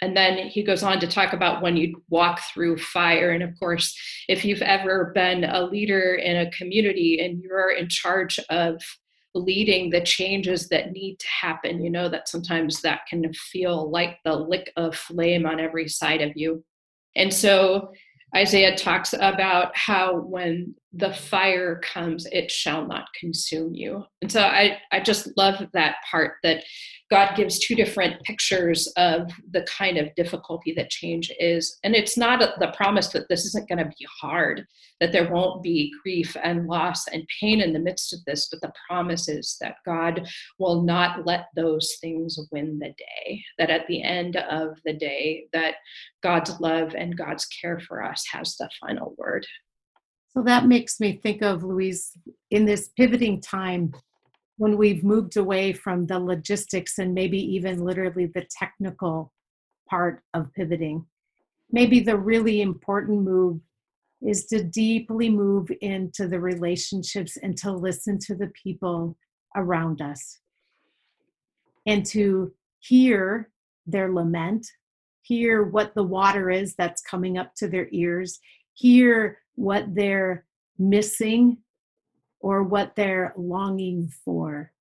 And 0.00 0.16
then 0.16 0.46
he 0.48 0.62
goes 0.62 0.82
on 0.82 1.00
to 1.00 1.08
talk 1.08 1.32
about 1.32 1.62
when 1.62 1.76
you 1.76 2.02
walk 2.08 2.40
through 2.52 2.78
fire. 2.78 3.30
And 3.30 3.42
of 3.42 3.58
course, 3.58 3.98
if 4.28 4.44
you've 4.44 4.62
ever 4.62 5.10
been 5.14 5.44
a 5.44 5.64
leader 5.64 6.14
in 6.14 6.36
a 6.36 6.50
community 6.50 7.20
and 7.24 7.42
you're 7.42 7.72
in 7.72 7.88
charge 7.88 8.38
of 8.50 8.80
leading 9.34 9.90
the 9.90 10.02
changes 10.02 10.68
that 10.68 10.92
need 10.92 11.18
to 11.18 11.26
happen, 11.28 11.82
you 11.82 11.90
know 11.90 12.08
that 12.08 12.28
sometimes 12.28 12.80
that 12.82 13.06
can 13.08 13.32
feel 13.32 13.90
like 13.90 14.18
the 14.24 14.34
lick 14.34 14.70
of 14.76 14.94
flame 14.94 15.46
on 15.46 15.58
every 15.58 15.88
side 15.88 16.20
of 16.20 16.32
you. 16.36 16.62
And 17.16 17.32
so 17.32 17.90
Isaiah 18.36 18.76
talks 18.76 19.14
about 19.14 19.76
how 19.76 20.20
when 20.20 20.74
the 20.92 21.12
fire 21.12 21.80
comes, 21.80 22.26
it 22.32 22.50
shall 22.50 22.86
not 22.86 23.04
consume 23.18 23.74
you. 23.74 24.04
And 24.22 24.32
so 24.32 24.40
I, 24.40 24.78
I 24.90 25.00
just 25.00 25.30
love 25.36 25.62
that 25.74 25.96
part 26.10 26.34
that 26.42 26.64
God 27.10 27.36
gives 27.36 27.58
two 27.58 27.74
different 27.74 28.22
pictures 28.22 28.90
of 28.96 29.30
the 29.50 29.62
kind 29.62 29.98
of 29.98 30.14
difficulty 30.14 30.72
that 30.74 30.90
change 30.90 31.30
is. 31.38 31.78
And 31.84 31.94
it's 31.94 32.16
not 32.16 32.40
the 32.58 32.72
promise 32.76 33.08
that 33.08 33.28
this 33.28 33.44
isn't 33.46 33.68
going 33.68 33.78
to 33.78 33.84
be 33.98 34.06
hard, 34.20 34.66
that 35.00 35.12
there 35.12 35.30
won't 35.30 35.62
be 35.62 35.92
grief 36.02 36.36
and 36.42 36.66
loss 36.66 37.06
and 37.08 37.28
pain 37.40 37.60
in 37.60 37.72
the 37.72 37.78
midst 37.78 38.14
of 38.14 38.20
this, 38.26 38.48
but 38.50 38.60
the 38.62 38.72
promise 38.88 39.28
is 39.28 39.56
that 39.60 39.76
God 39.84 40.26
will 40.58 40.82
not 40.82 41.26
let 41.26 41.46
those 41.54 41.96
things 42.00 42.38
win 42.50 42.78
the 42.78 42.94
day, 42.96 43.42
that 43.58 43.70
at 43.70 43.86
the 43.88 44.02
end 44.02 44.36
of 44.36 44.78
the 44.84 44.94
day, 44.94 45.44
that 45.52 45.76
God's 46.22 46.58
love 46.60 46.94
and 46.94 47.16
God's 47.16 47.44
care 47.46 47.78
for 47.78 48.02
us 48.02 48.24
has 48.32 48.56
the 48.56 48.70
final 48.80 49.14
word. 49.18 49.46
So 50.30 50.42
that 50.42 50.66
makes 50.66 51.00
me 51.00 51.18
think 51.22 51.42
of 51.42 51.64
Louise 51.64 52.12
in 52.50 52.64
this 52.64 52.88
pivoting 52.96 53.40
time 53.40 53.92
when 54.56 54.76
we've 54.76 55.04
moved 55.04 55.36
away 55.36 55.72
from 55.72 56.06
the 56.06 56.18
logistics 56.18 56.98
and 56.98 57.14
maybe 57.14 57.38
even 57.38 57.84
literally 57.84 58.26
the 58.26 58.46
technical 58.50 59.32
part 59.88 60.22
of 60.34 60.52
pivoting. 60.54 61.06
Maybe 61.70 62.00
the 62.00 62.16
really 62.16 62.60
important 62.60 63.22
move 63.22 63.60
is 64.20 64.46
to 64.46 64.62
deeply 64.62 65.30
move 65.30 65.70
into 65.80 66.26
the 66.26 66.40
relationships 66.40 67.36
and 67.42 67.56
to 67.58 67.70
listen 67.72 68.18
to 68.18 68.34
the 68.34 68.50
people 68.62 69.16
around 69.56 70.02
us 70.02 70.40
and 71.86 72.04
to 72.06 72.52
hear 72.80 73.50
their 73.86 74.12
lament, 74.12 74.66
hear 75.22 75.62
what 75.62 75.94
the 75.94 76.02
water 76.02 76.50
is 76.50 76.74
that's 76.74 77.00
coming 77.02 77.38
up 77.38 77.54
to 77.54 77.68
their 77.68 77.88
ears, 77.92 78.40
hear 78.78 79.38
what 79.56 79.94
they're 79.94 80.44
missing 80.78 81.58
or 82.40 82.62
what 82.62 82.94
they're 82.94 83.34
longing 83.36 84.08
for. 84.24 84.72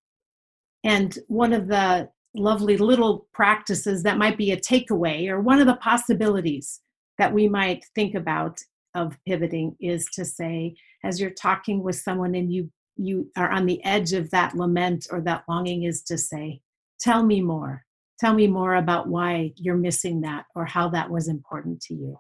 And 0.84 1.18
one 1.28 1.52
of 1.52 1.68
the 1.68 2.10
lovely 2.36 2.78
little 2.78 3.28
practices 3.34 4.04
that 4.04 4.20
might 4.20 4.38
be 4.38 4.52
a 4.52 4.60
takeaway 4.60 5.28
or 5.28 5.42
one 5.42 5.60
of 5.60 5.66
the 5.66 5.78
possibilities 5.78 6.82
that 7.18 7.34
we 7.34 7.50
might 7.50 7.84
think 7.96 8.14
about 8.14 8.60
of 8.94 9.18
pivoting 9.28 9.76
is 9.80 10.06
to 10.14 10.24
say 10.24 10.76
as 11.04 11.20
you're 11.20 11.32
talking 11.32 11.82
with 11.82 11.96
someone 11.96 12.36
and 12.36 12.54
you 12.54 12.70
you 12.96 13.30
are 13.36 13.50
on 13.50 13.66
the 13.66 13.84
edge 13.84 14.14
of 14.14 14.30
that 14.32 14.56
lament 14.56 15.08
or 15.12 15.22
that 15.22 15.44
longing 15.48 15.84
is 15.84 16.04
to 16.04 16.18
say 16.18 16.62
tell 17.00 17.24
me 17.24 17.42
more 17.42 17.84
tell 18.20 18.34
me 18.34 18.48
more 18.48 18.76
about 18.76 19.08
why 19.08 19.52
you're 19.56 19.76
missing 19.76 20.22
that 20.22 20.46
or 20.56 20.66
how 20.66 20.88
that 20.88 21.10
was 21.10 21.28
important 21.28 21.82
to 21.82 21.94
you 21.94 22.20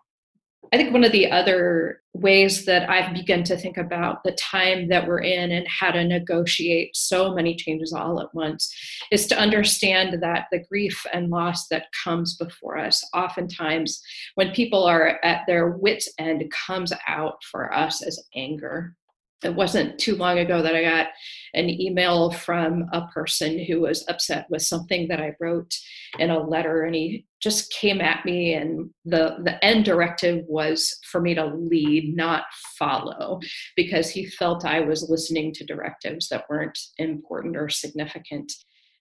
I 0.74 0.78
think 0.78 0.92
one 0.92 1.04
of 1.04 1.12
the 1.12 1.32
other 1.32 2.02
ways 2.14 2.66
that 2.66 2.90
I've 2.90 3.14
begun 3.14 3.44
to 3.44 3.56
think 3.56 3.78
about 3.78 4.24
the 4.24 4.34
time 4.34 4.90
that 4.90 5.08
we're 5.08 5.22
in 5.22 5.52
and 5.52 5.68
how 5.68 5.92
to 5.92 6.04
negotiate 6.04 6.96
so 6.96 7.34
many 7.34 7.56
changes 7.56 7.94
all 7.94 8.20
at 8.20 8.34
once 8.34 8.74
is 9.12 9.28
to 9.28 9.38
understand 9.38 10.22
that 10.22 10.48
the 10.52 10.64
grief 10.70 11.06
and 11.14 11.30
loss 11.30 11.68
that 11.68 11.86
comes 12.04 12.36
before 12.36 12.78
us, 12.78 13.08
oftentimes 13.14 14.02
when 14.36 14.52
people 14.52 14.84
are 14.84 15.20
at 15.24 15.42
their 15.48 15.70
wits' 15.70 16.12
end, 16.18 16.52
comes 16.52 16.92
out 17.08 17.42
for 17.50 17.74
us 17.74 18.02
as 18.02 18.20
anger 18.36 18.96
it 19.44 19.53
wasn't 19.53 20.00
too 20.00 20.15
long 20.15 20.39
ago 20.39 20.62
that 20.62 20.75
I 20.75 20.82
got 20.82 21.08
an 21.53 21.70
email 21.70 22.32
from 22.32 22.86
a 22.91 23.08
person 23.08 23.63
who 23.63 23.82
was 23.82 24.03
upset 24.10 24.48
with 24.50 24.63
something 24.63 25.08
that 25.08 25.20
I 25.20 25.36
wrote 25.39 25.74
in 26.17 26.29
a 26.29 26.39
letter, 26.39 26.84
and 26.84 26.96
he 26.96 27.25
just 27.41 27.72
came 27.72 28.01
at 28.01 28.25
me. 28.25 28.53
And 28.53 28.89
the 29.06 29.38
the 29.44 29.63
end 29.63 29.86
directive 29.86 30.44
was 30.48 30.98
for 31.12 31.22
me 31.22 31.36
to 31.36 31.46
lead, 31.46 32.15
not 32.15 32.46
follow, 32.79 33.39
because 33.75 34.10
he 34.10 34.25
felt 34.25 34.65
I 34.65 34.79
was 34.79 35.10
listening 35.10 35.53
to 35.53 35.65
directives 35.65 36.29
that 36.29 36.46
weren't 36.50 36.77
important 36.98 37.56
or 37.56 37.70
significant. 37.70 38.51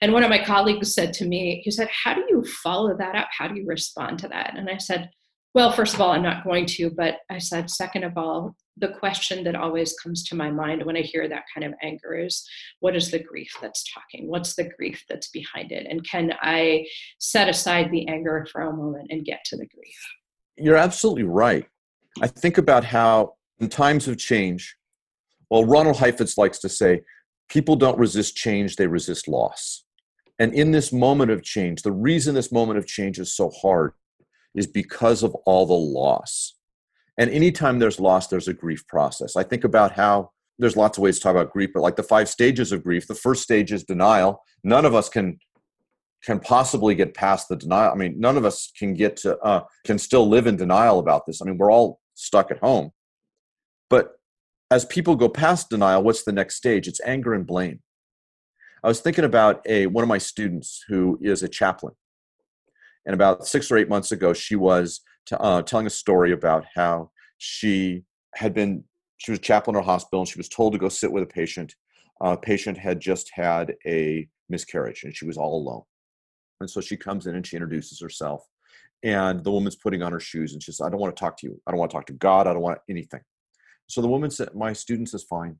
And 0.02 0.12
one 0.12 0.22
of 0.22 0.28
my 0.28 0.44
colleagues 0.44 0.94
said 0.94 1.14
to 1.14 1.24
me, 1.24 1.62
he 1.64 1.70
said, 1.70 1.88
"How 1.88 2.12
do 2.14 2.24
you 2.28 2.44
follow 2.62 2.94
that 2.98 3.14
up? 3.14 3.28
How 3.36 3.48
do 3.48 3.58
you 3.58 3.66
respond 3.66 4.18
to 4.18 4.28
that?" 4.28 4.54
And 4.56 4.68
I 4.68 4.76
said 4.76 5.10
well, 5.56 5.72
first 5.72 5.94
of 5.94 6.02
all, 6.02 6.10
I'm 6.10 6.22
not 6.22 6.44
going 6.44 6.66
to, 6.66 6.90
but 6.90 7.14
I 7.30 7.38
said, 7.38 7.70
second 7.70 8.04
of 8.04 8.18
all, 8.18 8.54
the 8.76 8.88
question 8.88 9.42
that 9.44 9.54
always 9.54 9.94
comes 9.94 10.22
to 10.24 10.34
my 10.34 10.50
mind 10.50 10.84
when 10.84 10.98
I 10.98 11.00
hear 11.00 11.26
that 11.30 11.44
kind 11.54 11.64
of 11.64 11.72
anger 11.82 12.14
is 12.14 12.46
what 12.80 12.94
is 12.94 13.10
the 13.10 13.20
grief 13.20 13.50
that's 13.62 13.82
talking? 13.90 14.28
What's 14.28 14.54
the 14.54 14.68
grief 14.76 15.02
that's 15.08 15.28
behind 15.28 15.72
it? 15.72 15.86
And 15.88 16.06
can 16.06 16.34
I 16.42 16.84
set 17.20 17.48
aside 17.48 17.90
the 17.90 18.06
anger 18.06 18.46
for 18.52 18.60
a 18.60 18.76
moment 18.76 19.06
and 19.08 19.24
get 19.24 19.46
to 19.46 19.56
the 19.56 19.64
grief? 19.64 19.96
You're 20.58 20.76
absolutely 20.76 21.22
right. 21.22 21.64
I 22.20 22.26
think 22.26 22.58
about 22.58 22.84
how 22.84 23.36
in 23.58 23.70
times 23.70 24.08
of 24.08 24.18
change, 24.18 24.76
well, 25.48 25.64
Ronald 25.64 25.96
Heifetz 25.96 26.36
likes 26.36 26.58
to 26.58 26.68
say, 26.68 27.00
people 27.48 27.76
don't 27.76 27.98
resist 27.98 28.36
change, 28.36 28.76
they 28.76 28.88
resist 28.88 29.26
loss. 29.26 29.84
And 30.38 30.52
in 30.52 30.70
this 30.70 30.92
moment 30.92 31.30
of 31.30 31.42
change, 31.42 31.80
the 31.80 31.92
reason 31.92 32.34
this 32.34 32.52
moment 32.52 32.76
of 32.78 32.86
change 32.86 33.18
is 33.18 33.34
so 33.34 33.48
hard 33.62 33.94
is 34.54 34.66
because 34.66 35.22
of 35.22 35.34
all 35.46 35.66
the 35.66 35.74
loss. 35.74 36.54
And 37.18 37.30
anytime 37.30 37.78
there's 37.78 38.00
loss, 38.00 38.28
there's 38.28 38.48
a 38.48 38.54
grief 38.54 38.86
process. 38.86 39.36
I 39.36 39.42
think 39.42 39.64
about 39.64 39.92
how 39.92 40.30
there's 40.58 40.76
lots 40.76 40.98
of 40.98 41.02
ways 41.02 41.16
to 41.16 41.22
talk 41.22 41.32
about 41.32 41.52
grief, 41.52 41.70
but 41.74 41.82
like 41.82 41.96
the 41.96 42.02
five 42.02 42.28
stages 42.28 42.72
of 42.72 42.82
grief, 42.82 43.06
the 43.06 43.14
first 43.14 43.42
stage 43.42 43.72
is 43.72 43.84
denial. 43.84 44.42
None 44.64 44.84
of 44.84 44.94
us 44.94 45.08
can 45.08 45.38
can 46.24 46.40
possibly 46.40 46.94
get 46.94 47.14
past 47.14 47.48
the 47.48 47.56
denial. 47.56 47.92
I 47.92 47.94
mean, 47.94 48.18
none 48.18 48.36
of 48.36 48.44
us 48.44 48.72
can 48.76 48.94
get 48.94 49.16
to 49.18 49.38
uh, 49.38 49.62
can 49.84 49.98
still 49.98 50.28
live 50.28 50.46
in 50.46 50.56
denial 50.56 50.98
about 50.98 51.26
this. 51.26 51.40
I 51.40 51.44
mean, 51.44 51.58
we're 51.58 51.70
all 51.70 52.00
stuck 52.14 52.50
at 52.50 52.58
home. 52.58 52.90
But 53.88 54.12
as 54.70 54.84
people 54.84 55.14
go 55.14 55.28
past 55.28 55.70
denial, 55.70 56.02
what's 56.02 56.24
the 56.24 56.32
next 56.32 56.56
stage? 56.56 56.88
It's 56.88 57.00
anger 57.04 57.34
and 57.34 57.46
blame. 57.46 57.80
I 58.82 58.88
was 58.88 59.00
thinking 59.00 59.24
about 59.24 59.62
a 59.66 59.86
one 59.86 60.02
of 60.02 60.08
my 60.08 60.18
students 60.18 60.84
who 60.88 61.18
is 61.22 61.42
a 61.42 61.48
chaplain, 61.48 61.94
and 63.06 63.14
about 63.14 63.46
six 63.46 63.70
or 63.70 63.78
eight 63.78 63.88
months 63.88 64.12
ago, 64.12 64.32
she 64.32 64.56
was 64.56 65.00
t- 65.26 65.36
uh, 65.38 65.62
telling 65.62 65.86
a 65.86 65.90
story 65.90 66.32
about 66.32 66.64
how 66.74 67.10
she 67.38 68.02
had 68.34 68.52
been, 68.52 68.84
she 69.18 69.30
was 69.30 69.38
a 69.38 69.42
chaplain 69.42 69.76
in 69.76 69.82
a 69.82 69.84
hospital 69.84 70.20
and 70.20 70.28
she 70.28 70.38
was 70.38 70.48
told 70.48 70.72
to 70.72 70.78
go 70.78 70.88
sit 70.88 71.10
with 71.10 71.22
a 71.22 71.26
patient. 71.26 71.74
A 72.20 72.26
uh, 72.26 72.36
patient 72.36 72.76
had 72.76 73.00
just 73.00 73.30
had 73.32 73.74
a 73.86 74.28
miscarriage 74.48 75.04
and 75.04 75.16
she 75.16 75.24
was 75.24 75.36
all 75.36 75.56
alone. 75.56 75.82
And 76.60 76.68
so 76.68 76.80
she 76.80 76.96
comes 76.96 77.26
in 77.26 77.36
and 77.36 77.46
she 77.46 77.56
introduces 77.56 78.00
herself. 78.00 78.44
And 79.02 79.44
the 79.44 79.52
woman's 79.52 79.76
putting 79.76 80.02
on 80.02 80.12
her 80.12 80.20
shoes 80.20 80.52
and 80.52 80.62
she 80.62 80.72
says, 80.72 80.84
I 80.84 80.90
don't 80.90 81.00
want 81.00 81.14
to 81.14 81.20
talk 81.20 81.36
to 81.38 81.46
you. 81.46 81.60
I 81.66 81.70
don't 81.70 81.78
want 81.78 81.90
to 81.90 81.96
talk 81.96 82.06
to 82.06 82.14
God. 82.14 82.46
I 82.46 82.52
don't 82.52 82.62
want 82.62 82.78
anything. 82.88 83.20
So 83.88 84.00
the 84.00 84.08
woman 84.08 84.30
said, 84.30 84.54
My 84.54 84.72
student 84.72 85.10
says, 85.10 85.22
Fine, 85.22 85.58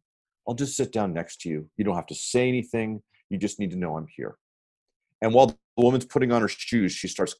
I'll 0.48 0.54
just 0.54 0.76
sit 0.76 0.90
down 0.90 1.12
next 1.12 1.42
to 1.42 1.48
you. 1.48 1.68
You 1.76 1.84
don't 1.84 1.94
have 1.94 2.06
to 2.06 2.14
say 2.14 2.48
anything. 2.48 3.02
You 3.30 3.38
just 3.38 3.60
need 3.60 3.70
to 3.70 3.76
know 3.76 3.96
I'm 3.96 4.08
here. 4.16 4.36
And 5.22 5.32
while 5.32 5.46
the 5.46 5.56
woman's 5.76 6.04
putting 6.04 6.32
on 6.32 6.42
her 6.42 6.48
shoes, 6.48 6.92
she 6.92 7.08
starts 7.08 7.34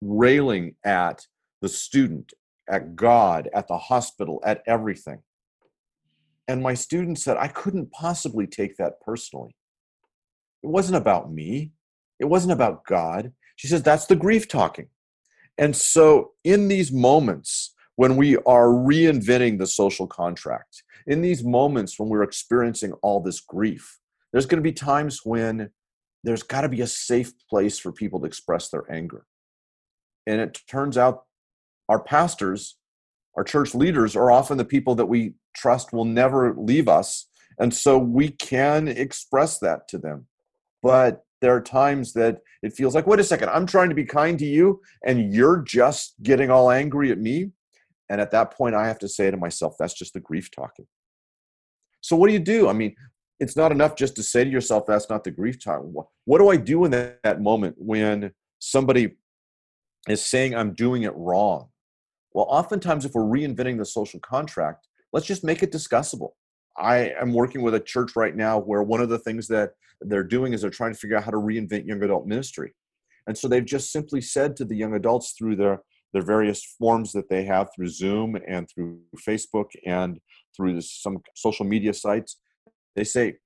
railing 0.00 0.76
at 0.84 1.26
the 1.60 1.68
student, 1.68 2.32
at 2.68 2.96
God, 2.96 3.48
at 3.54 3.68
the 3.68 3.78
hospital, 3.78 4.42
at 4.44 4.62
everything. 4.66 5.22
And 6.48 6.62
my 6.62 6.74
student 6.74 7.18
said, 7.18 7.36
I 7.36 7.48
couldn't 7.48 7.92
possibly 7.92 8.46
take 8.46 8.76
that 8.76 9.00
personally. 9.00 9.54
It 10.62 10.68
wasn't 10.68 10.96
about 10.96 11.32
me, 11.32 11.72
it 12.18 12.26
wasn't 12.26 12.52
about 12.52 12.84
God. 12.84 13.32
She 13.56 13.68
says, 13.68 13.82
That's 13.82 14.06
the 14.06 14.16
grief 14.16 14.48
talking. 14.48 14.88
And 15.58 15.76
so, 15.76 16.32
in 16.44 16.68
these 16.68 16.90
moments 16.90 17.74
when 17.96 18.16
we 18.16 18.36
are 18.38 18.68
reinventing 18.68 19.58
the 19.58 19.66
social 19.66 20.06
contract, 20.06 20.82
in 21.06 21.20
these 21.20 21.44
moments 21.44 21.98
when 21.98 22.08
we're 22.08 22.22
experiencing 22.22 22.92
all 23.02 23.20
this 23.20 23.40
grief, 23.40 23.98
there's 24.32 24.46
going 24.46 24.62
to 24.62 24.66
be 24.66 24.72
times 24.72 25.20
when 25.24 25.70
there's 26.24 26.42
got 26.42 26.62
to 26.62 26.68
be 26.68 26.80
a 26.80 26.86
safe 26.86 27.32
place 27.48 27.78
for 27.78 27.92
people 27.92 28.20
to 28.20 28.26
express 28.26 28.68
their 28.68 28.90
anger. 28.92 29.24
And 30.26 30.40
it 30.40 30.58
turns 30.68 30.98
out 30.98 31.24
our 31.88 32.02
pastors, 32.02 32.76
our 33.36 33.44
church 33.44 33.74
leaders, 33.74 34.14
are 34.16 34.30
often 34.30 34.58
the 34.58 34.64
people 34.64 34.94
that 34.96 35.06
we 35.06 35.34
trust 35.56 35.92
will 35.92 36.04
never 36.04 36.54
leave 36.56 36.88
us. 36.88 37.28
And 37.58 37.74
so 37.74 37.98
we 37.98 38.28
can 38.28 38.88
express 38.88 39.58
that 39.58 39.88
to 39.88 39.98
them. 39.98 40.26
But 40.82 41.24
there 41.40 41.54
are 41.54 41.60
times 41.60 42.12
that 42.14 42.40
it 42.62 42.74
feels 42.74 42.94
like, 42.94 43.06
wait 43.06 43.20
a 43.20 43.24
second, 43.24 43.48
I'm 43.50 43.66
trying 43.66 43.88
to 43.88 43.94
be 43.94 44.04
kind 44.04 44.38
to 44.38 44.44
you, 44.44 44.80
and 45.04 45.34
you're 45.34 45.62
just 45.62 46.14
getting 46.22 46.50
all 46.50 46.70
angry 46.70 47.10
at 47.10 47.18
me. 47.18 47.50
And 48.08 48.20
at 48.20 48.30
that 48.32 48.52
point, 48.52 48.74
I 48.74 48.86
have 48.86 48.98
to 49.00 49.08
say 49.08 49.30
to 49.30 49.36
myself, 49.36 49.76
that's 49.78 49.94
just 49.94 50.14
the 50.14 50.20
grief 50.20 50.50
talking. 50.50 50.86
So, 52.02 52.16
what 52.16 52.26
do 52.26 52.32
you 52.32 52.40
do? 52.40 52.68
I 52.68 52.72
mean, 52.72 52.94
it's 53.40 53.56
not 53.56 53.72
enough 53.72 53.96
just 53.96 54.14
to 54.16 54.22
say 54.22 54.44
to 54.44 54.50
yourself, 54.50 54.84
that's 54.86 55.08
not 55.08 55.24
the 55.24 55.30
grief 55.30 55.62
talk. 55.62 55.82
What 56.26 56.38
do 56.38 56.50
I 56.50 56.56
do 56.56 56.84
in 56.84 56.90
that, 56.92 57.20
that 57.24 57.40
moment 57.40 57.74
when 57.78 58.32
somebody 58.58 59.16
is 60.08 60.24
saying 60.24 60.54
I'm 60.54 60.74
doing 60.74 61.02
it 61.02 61.14
wrong? 61.16 61.68
Well, 62.32 62.46
oftentimes, 62.48 63.04
if 63.04 63.14
we're 63.14 63.22
reinventing 63.22 63.78
the 63.78 63.84
social 63.84 64.20
contract, 64.20 64.86
let's 65.12 65.26
just 65.26 65.42
make 65.42 65.62
it 65.62 65.72
discussable. 65.72 66.30
I 66.76 67.12
am 67.20 67.32
working 67.32 67.62
with 67.62 67.74
a 67.74 67.80
church 67.80 68.14
right 68.14 68.36
now 68.36 68.58
where 68.58 68.82
one 68.82 69.00
of 69.00 69.08
the 69.08 69.18
things 69.18 69.48
that 69.48 69.72
they're 70.02 70.22
doing 70.22 70.52
is 70.52 70.60
they're 70.60 70.70
trying 70.70 70.92
to 70.92 70.98
figure 70.98 71.16
out 71.16 71.24
how 71.24 71.32
to 71.32 71.36
reinvent 71.38 71.86
young 71.86 72.02
adult 72.02 72.26
ministry. 72.26 72.74
And 73.26 73.36
so 73.36 73.48
they've 73.48 73.64
just 73.64 73.90
simply 73.90 74.20
said 74.20 74.54
to 74.56 74.64
the 74.64 74.76
young 74.76 74.94
adults 74.94 75.32
through 75.32 75.56
their, 75.56 75.82
their 76.12 76.22
various 76.22 76.64
forms 76.78 77.12
that 77.12 77.28
they 77.28 77.44
have 77.44 77.68
through 77.74 77.88
Zoom 77.88 78.36
and 78.46 78.68
through 78.68 79.00
Facebook 79.26 79.70
and 79.84 80.20
through 80.56 80.80
some 80.80 81.18
social 81.34 81.66
media 81.66 81.92
sites, 81.92 82.36
they 82.96 83.04
say, 83.04 83.36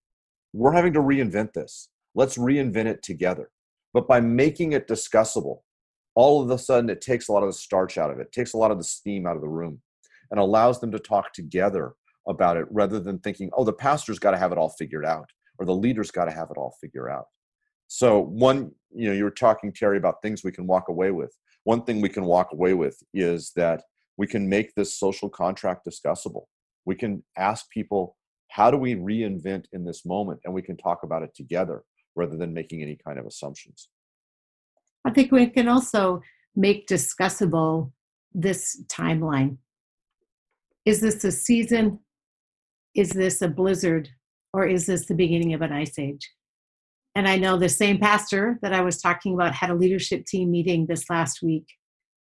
We're 0.52 0.72
having 0.72 0.92
to 0.94 1.00
reinvent 1.00 1.52
this. 1.52 1.90
Let's 2.14 2.38
reinvent 2.38 2.86
it 2.86 3.02
together. 3.02 3.50
But 3.92 4.08
by 4.08 4.20
making 4.20 4.72
it 4.72 4.88
discussable, 4.88 5.58
all 6.14 6.42
of 6.42 6.50
a 6.50 6.58
sudden 6.58 6.90
it 6.90 7.00
takes 7.00 7.28
a 7.28 7.32
lot 7.32 7.42
of 7.42 7.48
the 7.48 7.54
starch 7.54 7.98
out 7.98 8.10
of 8.10 8.18
it, 8.18 8.32
takes 8.32 8.52
a 8.52 8.58
lot 8.58 8.70
of 8.70 8.78
the 8.78 8.84
steam 8.84 9.26
out 9.26 9.36
of 9.36 9.42
the 9.42 9.48
room, 9.48 9.80
and 10.30 10.40
allows 10.40 10.80
them 10.80 10.92
to 10.92 10.98
talk 10.98 11.32
together 11.32 11.94
about 12.28 12.56
it 12.56 12.66
rather 12.70 13.00
than 13.00 13.18
thinking, 13.18 13.50
oh, 13.52 13.64
the 13.64 13.72
pastor's 13.72 14.18
got 14.18 14.30
to 14.30 14.38
have 14.38 14.52
it 14.52 14.58
all 14.58 14.70
figured 14.70 15.04
out 15.04 15.28
or 15.58 15.66
the 15.66 15.74
leader's 15.74 16.10
got 16.10 16.24
to 16.24 16.32
have 16.32 16.50
it 16.50 16.56
all 16.56 16.74
figured 16.80 17.10
out. 17.10 17.26
So, 17.88 18.20
one, 18.20 18.72
you 18.94 19.08
know, 19.08 19.14
you 19.14 19.24
were 19.24 19.30
talking, 19.30 19.72
Terri, 19.72 19.98
about 19.98 20.22
things 20.22 20.42
we 20.42 20.52
can 20.52 20.66
walk 20.66 20.88
away 20.88 21.10
with. 21.10 21.36
One 21.64 21.84
thing 21.84 22.00
we 22.00 22.08
can 22.08 22.24
walk 22.24 22.52
away 22.52 22.74
with 22.74 22.96
is 23.12 23.52
that 23.56 23.82
we 24.16 24.26
can 24.26 24.48
make 24.48 24.74
this 24.74 24.98
social 24.98 25.28
contract 25.28 25.86
discussable. 25.86 26.44
We 26.84 26.94
can 26.94 27.22
ask 27.36 27.68
people, 27.70 28.16
how 28.54 28.70
do 28.70 28.76
we 28.76 28.94
reinvent 28.94 29.64
in 29.72 29.84
this 29.84 30.06
moment? 30.06 30.38
And 30.44 30.54
we 30.54 30.62
can 30.62 30.76
talk 30.76 31.02
about 31.02 31.24
it 31.24 31.34
together 31.34 31.82
rather 32.14 32.36
than 32.36 32.54
making 32.54 32.82
any 32.82 32.96
kind 33.04 33.18
of 33.18 33.26
assumptions. 33.26 33.88
I 35.04 35.10
think 35.10 35.32
we 35.32 35.48
can 35.48 35.66
also 35.66 36.22
make 36.54 36.86
discussable 36.86 37.90
this 38.32 38.80
timeline. 38.86 39.56
Is 40.84 41.00
this 41.00 41.24
a 41.24 41.32
season? 41.32 41.98
Is 42.94 43.10
this 43.10 43.42
a 43.42 43.48
blizzard? 43.48 44.08
Or 44.52 44.68
is 44.68 44.86
this 44.86 45.06
the 45.06 45.16
beginning 45.16 45.52
of 45.54 45.62
an 45.62 45.72
ice 45.72 45.98
age? 45.98 46.30
And 47.16 47.26
I 47.26 47.38
know 47.38 47.56
the 47.56 47.68
same 47.68 47.98
pastor 47.98 48.60
that 48.62 48.72
I 48.72 48.82
was 48.82 49.02
talking 49.02 49.34
about 49.34 49.52
had 49.52 49.70
a 49.70 49.74
leadership 49.74 50.26
team 50.26 50.52
meeting 50.52 50.86
this 50.86 51.10
last 51.10 51.42
week. 51.42 51.66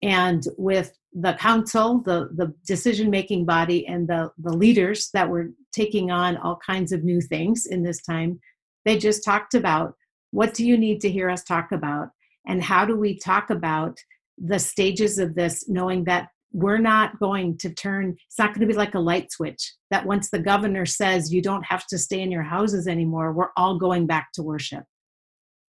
And 0.01 0.43
with 0.57 0.97
the 1.13 1.33
council, 1.33 2.01
the, 2.03 2.29
the 2.35 2.55
decision 2.65 3.11
making 3.11 3.45
body, 3.45 3.85
and 3.85 4.07
the, 4.07 4.31
the 4.39 4.53
leaders 4.53 5.09
that 5.13 5.29
were 5.29 5.51
taking 5.77 6.11
on 6.11 6.37
all 6.37 6.59
kinds 6.65 6.91
of 6.91 7.03
new 7.03 7.21
things 7.21 7.65
in 7.65 7.83
this 7.83 8.01
time, 8.01 8.39
they 8.85 8.97
just 8.97 9.23
talked 9.23 9.53
about 9.53 9.93
what 10.31 10.53
do 10.53 10.65
you 10.65 10.77
need 10.77 10.99
to 11.01 11.09
hear 11.09 11.29
us 11.29 11.43
talk 11.43 11.71
about? 11.71 12.09
and 12.49 12.63
how 12.63 12.85
do 12.85 12.95
we 12.95 13.19
talk 13.19 13.49
about 13.49 13.97
the 14.37 14.57
stages 14.57 15.19
of 15.19 15.35
this 15.35 15.67
knowing 15.67 16.05
that 16.05 16.29
we're 16.53 16.77
not 16.77 17.19
going 17.19 17.57
to 17.57 17.73
turn 17.73 18.15
it's 18.25 18.39
not 18.39 18.53
going 18.53 18.61
to 18.61 18.73
be 18.73 18.81
like 18.83 18.95
a 18.95 18.99
light 18.99 19.29
switch 19.29 19.73
that 19.91 20.05
once 20.05 20.29
the 20.29 20.39
governor 20.39 20.85
says 20.85 21.33
you 21.33 21.41
don't 21.41 21.65
have 21.65 21.85
to 21.87 21.97
stay 21.97 22.21
in 22.21 22.31
your 22.31 22.43
houses 22.43 22.87
anymore 22.87 23.33
we're 23.33 23.49
all 23.57 23.77
going 23.77 24.07
back 24.07 24.29
to 24.33 24.41
worship 24.41 24.85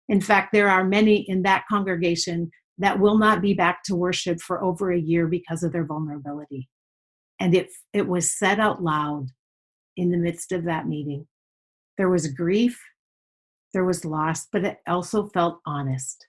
in 0.09 0.19
fact 0.19 0.51
there 0.51 0.67
are 0.67 0.83
many 0.83 1.17
in 1.29 1.43
that 1.43 1.63
congregation 1.69 2.51
that 2.77 2.99
will 2.99 3.17
not 3.17 3.41
be 3.41 3.53
back 3.53 3.83
to 3.83 3.95
worship 3.95 4.39
for 4.39 4.63
over 4.63 4.91
a 4.91 4.99
year 4.99 5.27
because 5.27 5.63
of 5.63 5.71
their 5.71 5.85
vulnerability. 5.85 6.69
And 7.39 7.55
it, 7.55 7.69
it 7.93 8.07
was 8.07 8.37
said 8.37 8.59
out 8.59 8.83
loud 8.83 9.27
in 9.97 10.11
the 10.11 10.17
midst 10.17 10.51
of 10.51 10.63
that 10.65 10.87
meeting. 10.87 11.27
There 11.97 12.09
was 12.09 12.27
grief, 12.27 12.79
there 13.73 13.85
was 13.85 14.05
loss, 14.05 14.47
but 14.51 14.63
it 14.63 14.77
also 14.87 15.27
felt 15.27 15.59
honest. 15.65 16.27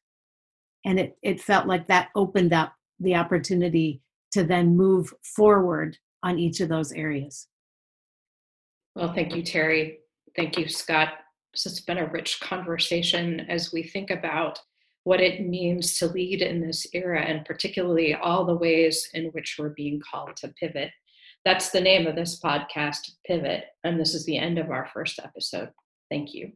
And 0.85 0.99
it, 0.99 1.17
it 1.23 1.41
felt 1.41 1.67
like 1.67 1.87
that 1.89 2.09
opened 2.17 2.53
up 2.53 2.75
the 2.99 3.15
opportunity 3.15 4.01
to 4.33 4.45
then 4.45 4.77
move 4.77 5.13
forward 5.23 5.97
on 6.23 6.39
each 6.39 6.61
of 6.61 6.69
those 6.69 6.93
areas. 6.93 7.47
Well, 8.95 9.13
thank 9.13 9.35
you, 9.35 9.43
Terri. 9.43 9.99
Thank 10.35 10.59
you, 10.59 10.69
Scott. 10.69 11.11
This 11.53 11.65
has 11.65 11.81
been 11.81 11.99
a 11.99 12.11
rich 12.11 12.41
conversation 12.41 13.41
as 13.49 13.73
we 13.73 13.83
think 13.83 14.11
about 14.11 14.59
what 15.05 15.21
it 15.21 15.47
means 15.47 15.99
to 15.99 16.07
lead 16.07 16.43
in 16.43 16.61
this 16.61 16.87
era 16.93 17.23
and 17.23 17.45
particularly 17.45 18.15
all 18.15 18.45
the 18.45 18.55
ways 18.55 19.09
in 19.15 19.27
which 19.27 19.57
we're 19.59 19.71
being 19.71 20.01
called 20.11 20.37
to 20.37 20.49
pivot. 20.61 20.91
That's 21.49 21.71
the 21.71 21.81
name 21.81 22.07
of 22.07 22.15
this 22.15 22.39
podcast, 22.39 23.13
Pivot, 23.27 23.65
and 23.83 23.99
this 23.99 24.13
is 24.13 24.27
the 24.27 24.37
end 24.37 24.59
of 24.59 24.69
our 24.69 24.87
first 24.93 25.19
episode. 25.19 25.71
Thank 26.11 26.35
you. 26.35 26.53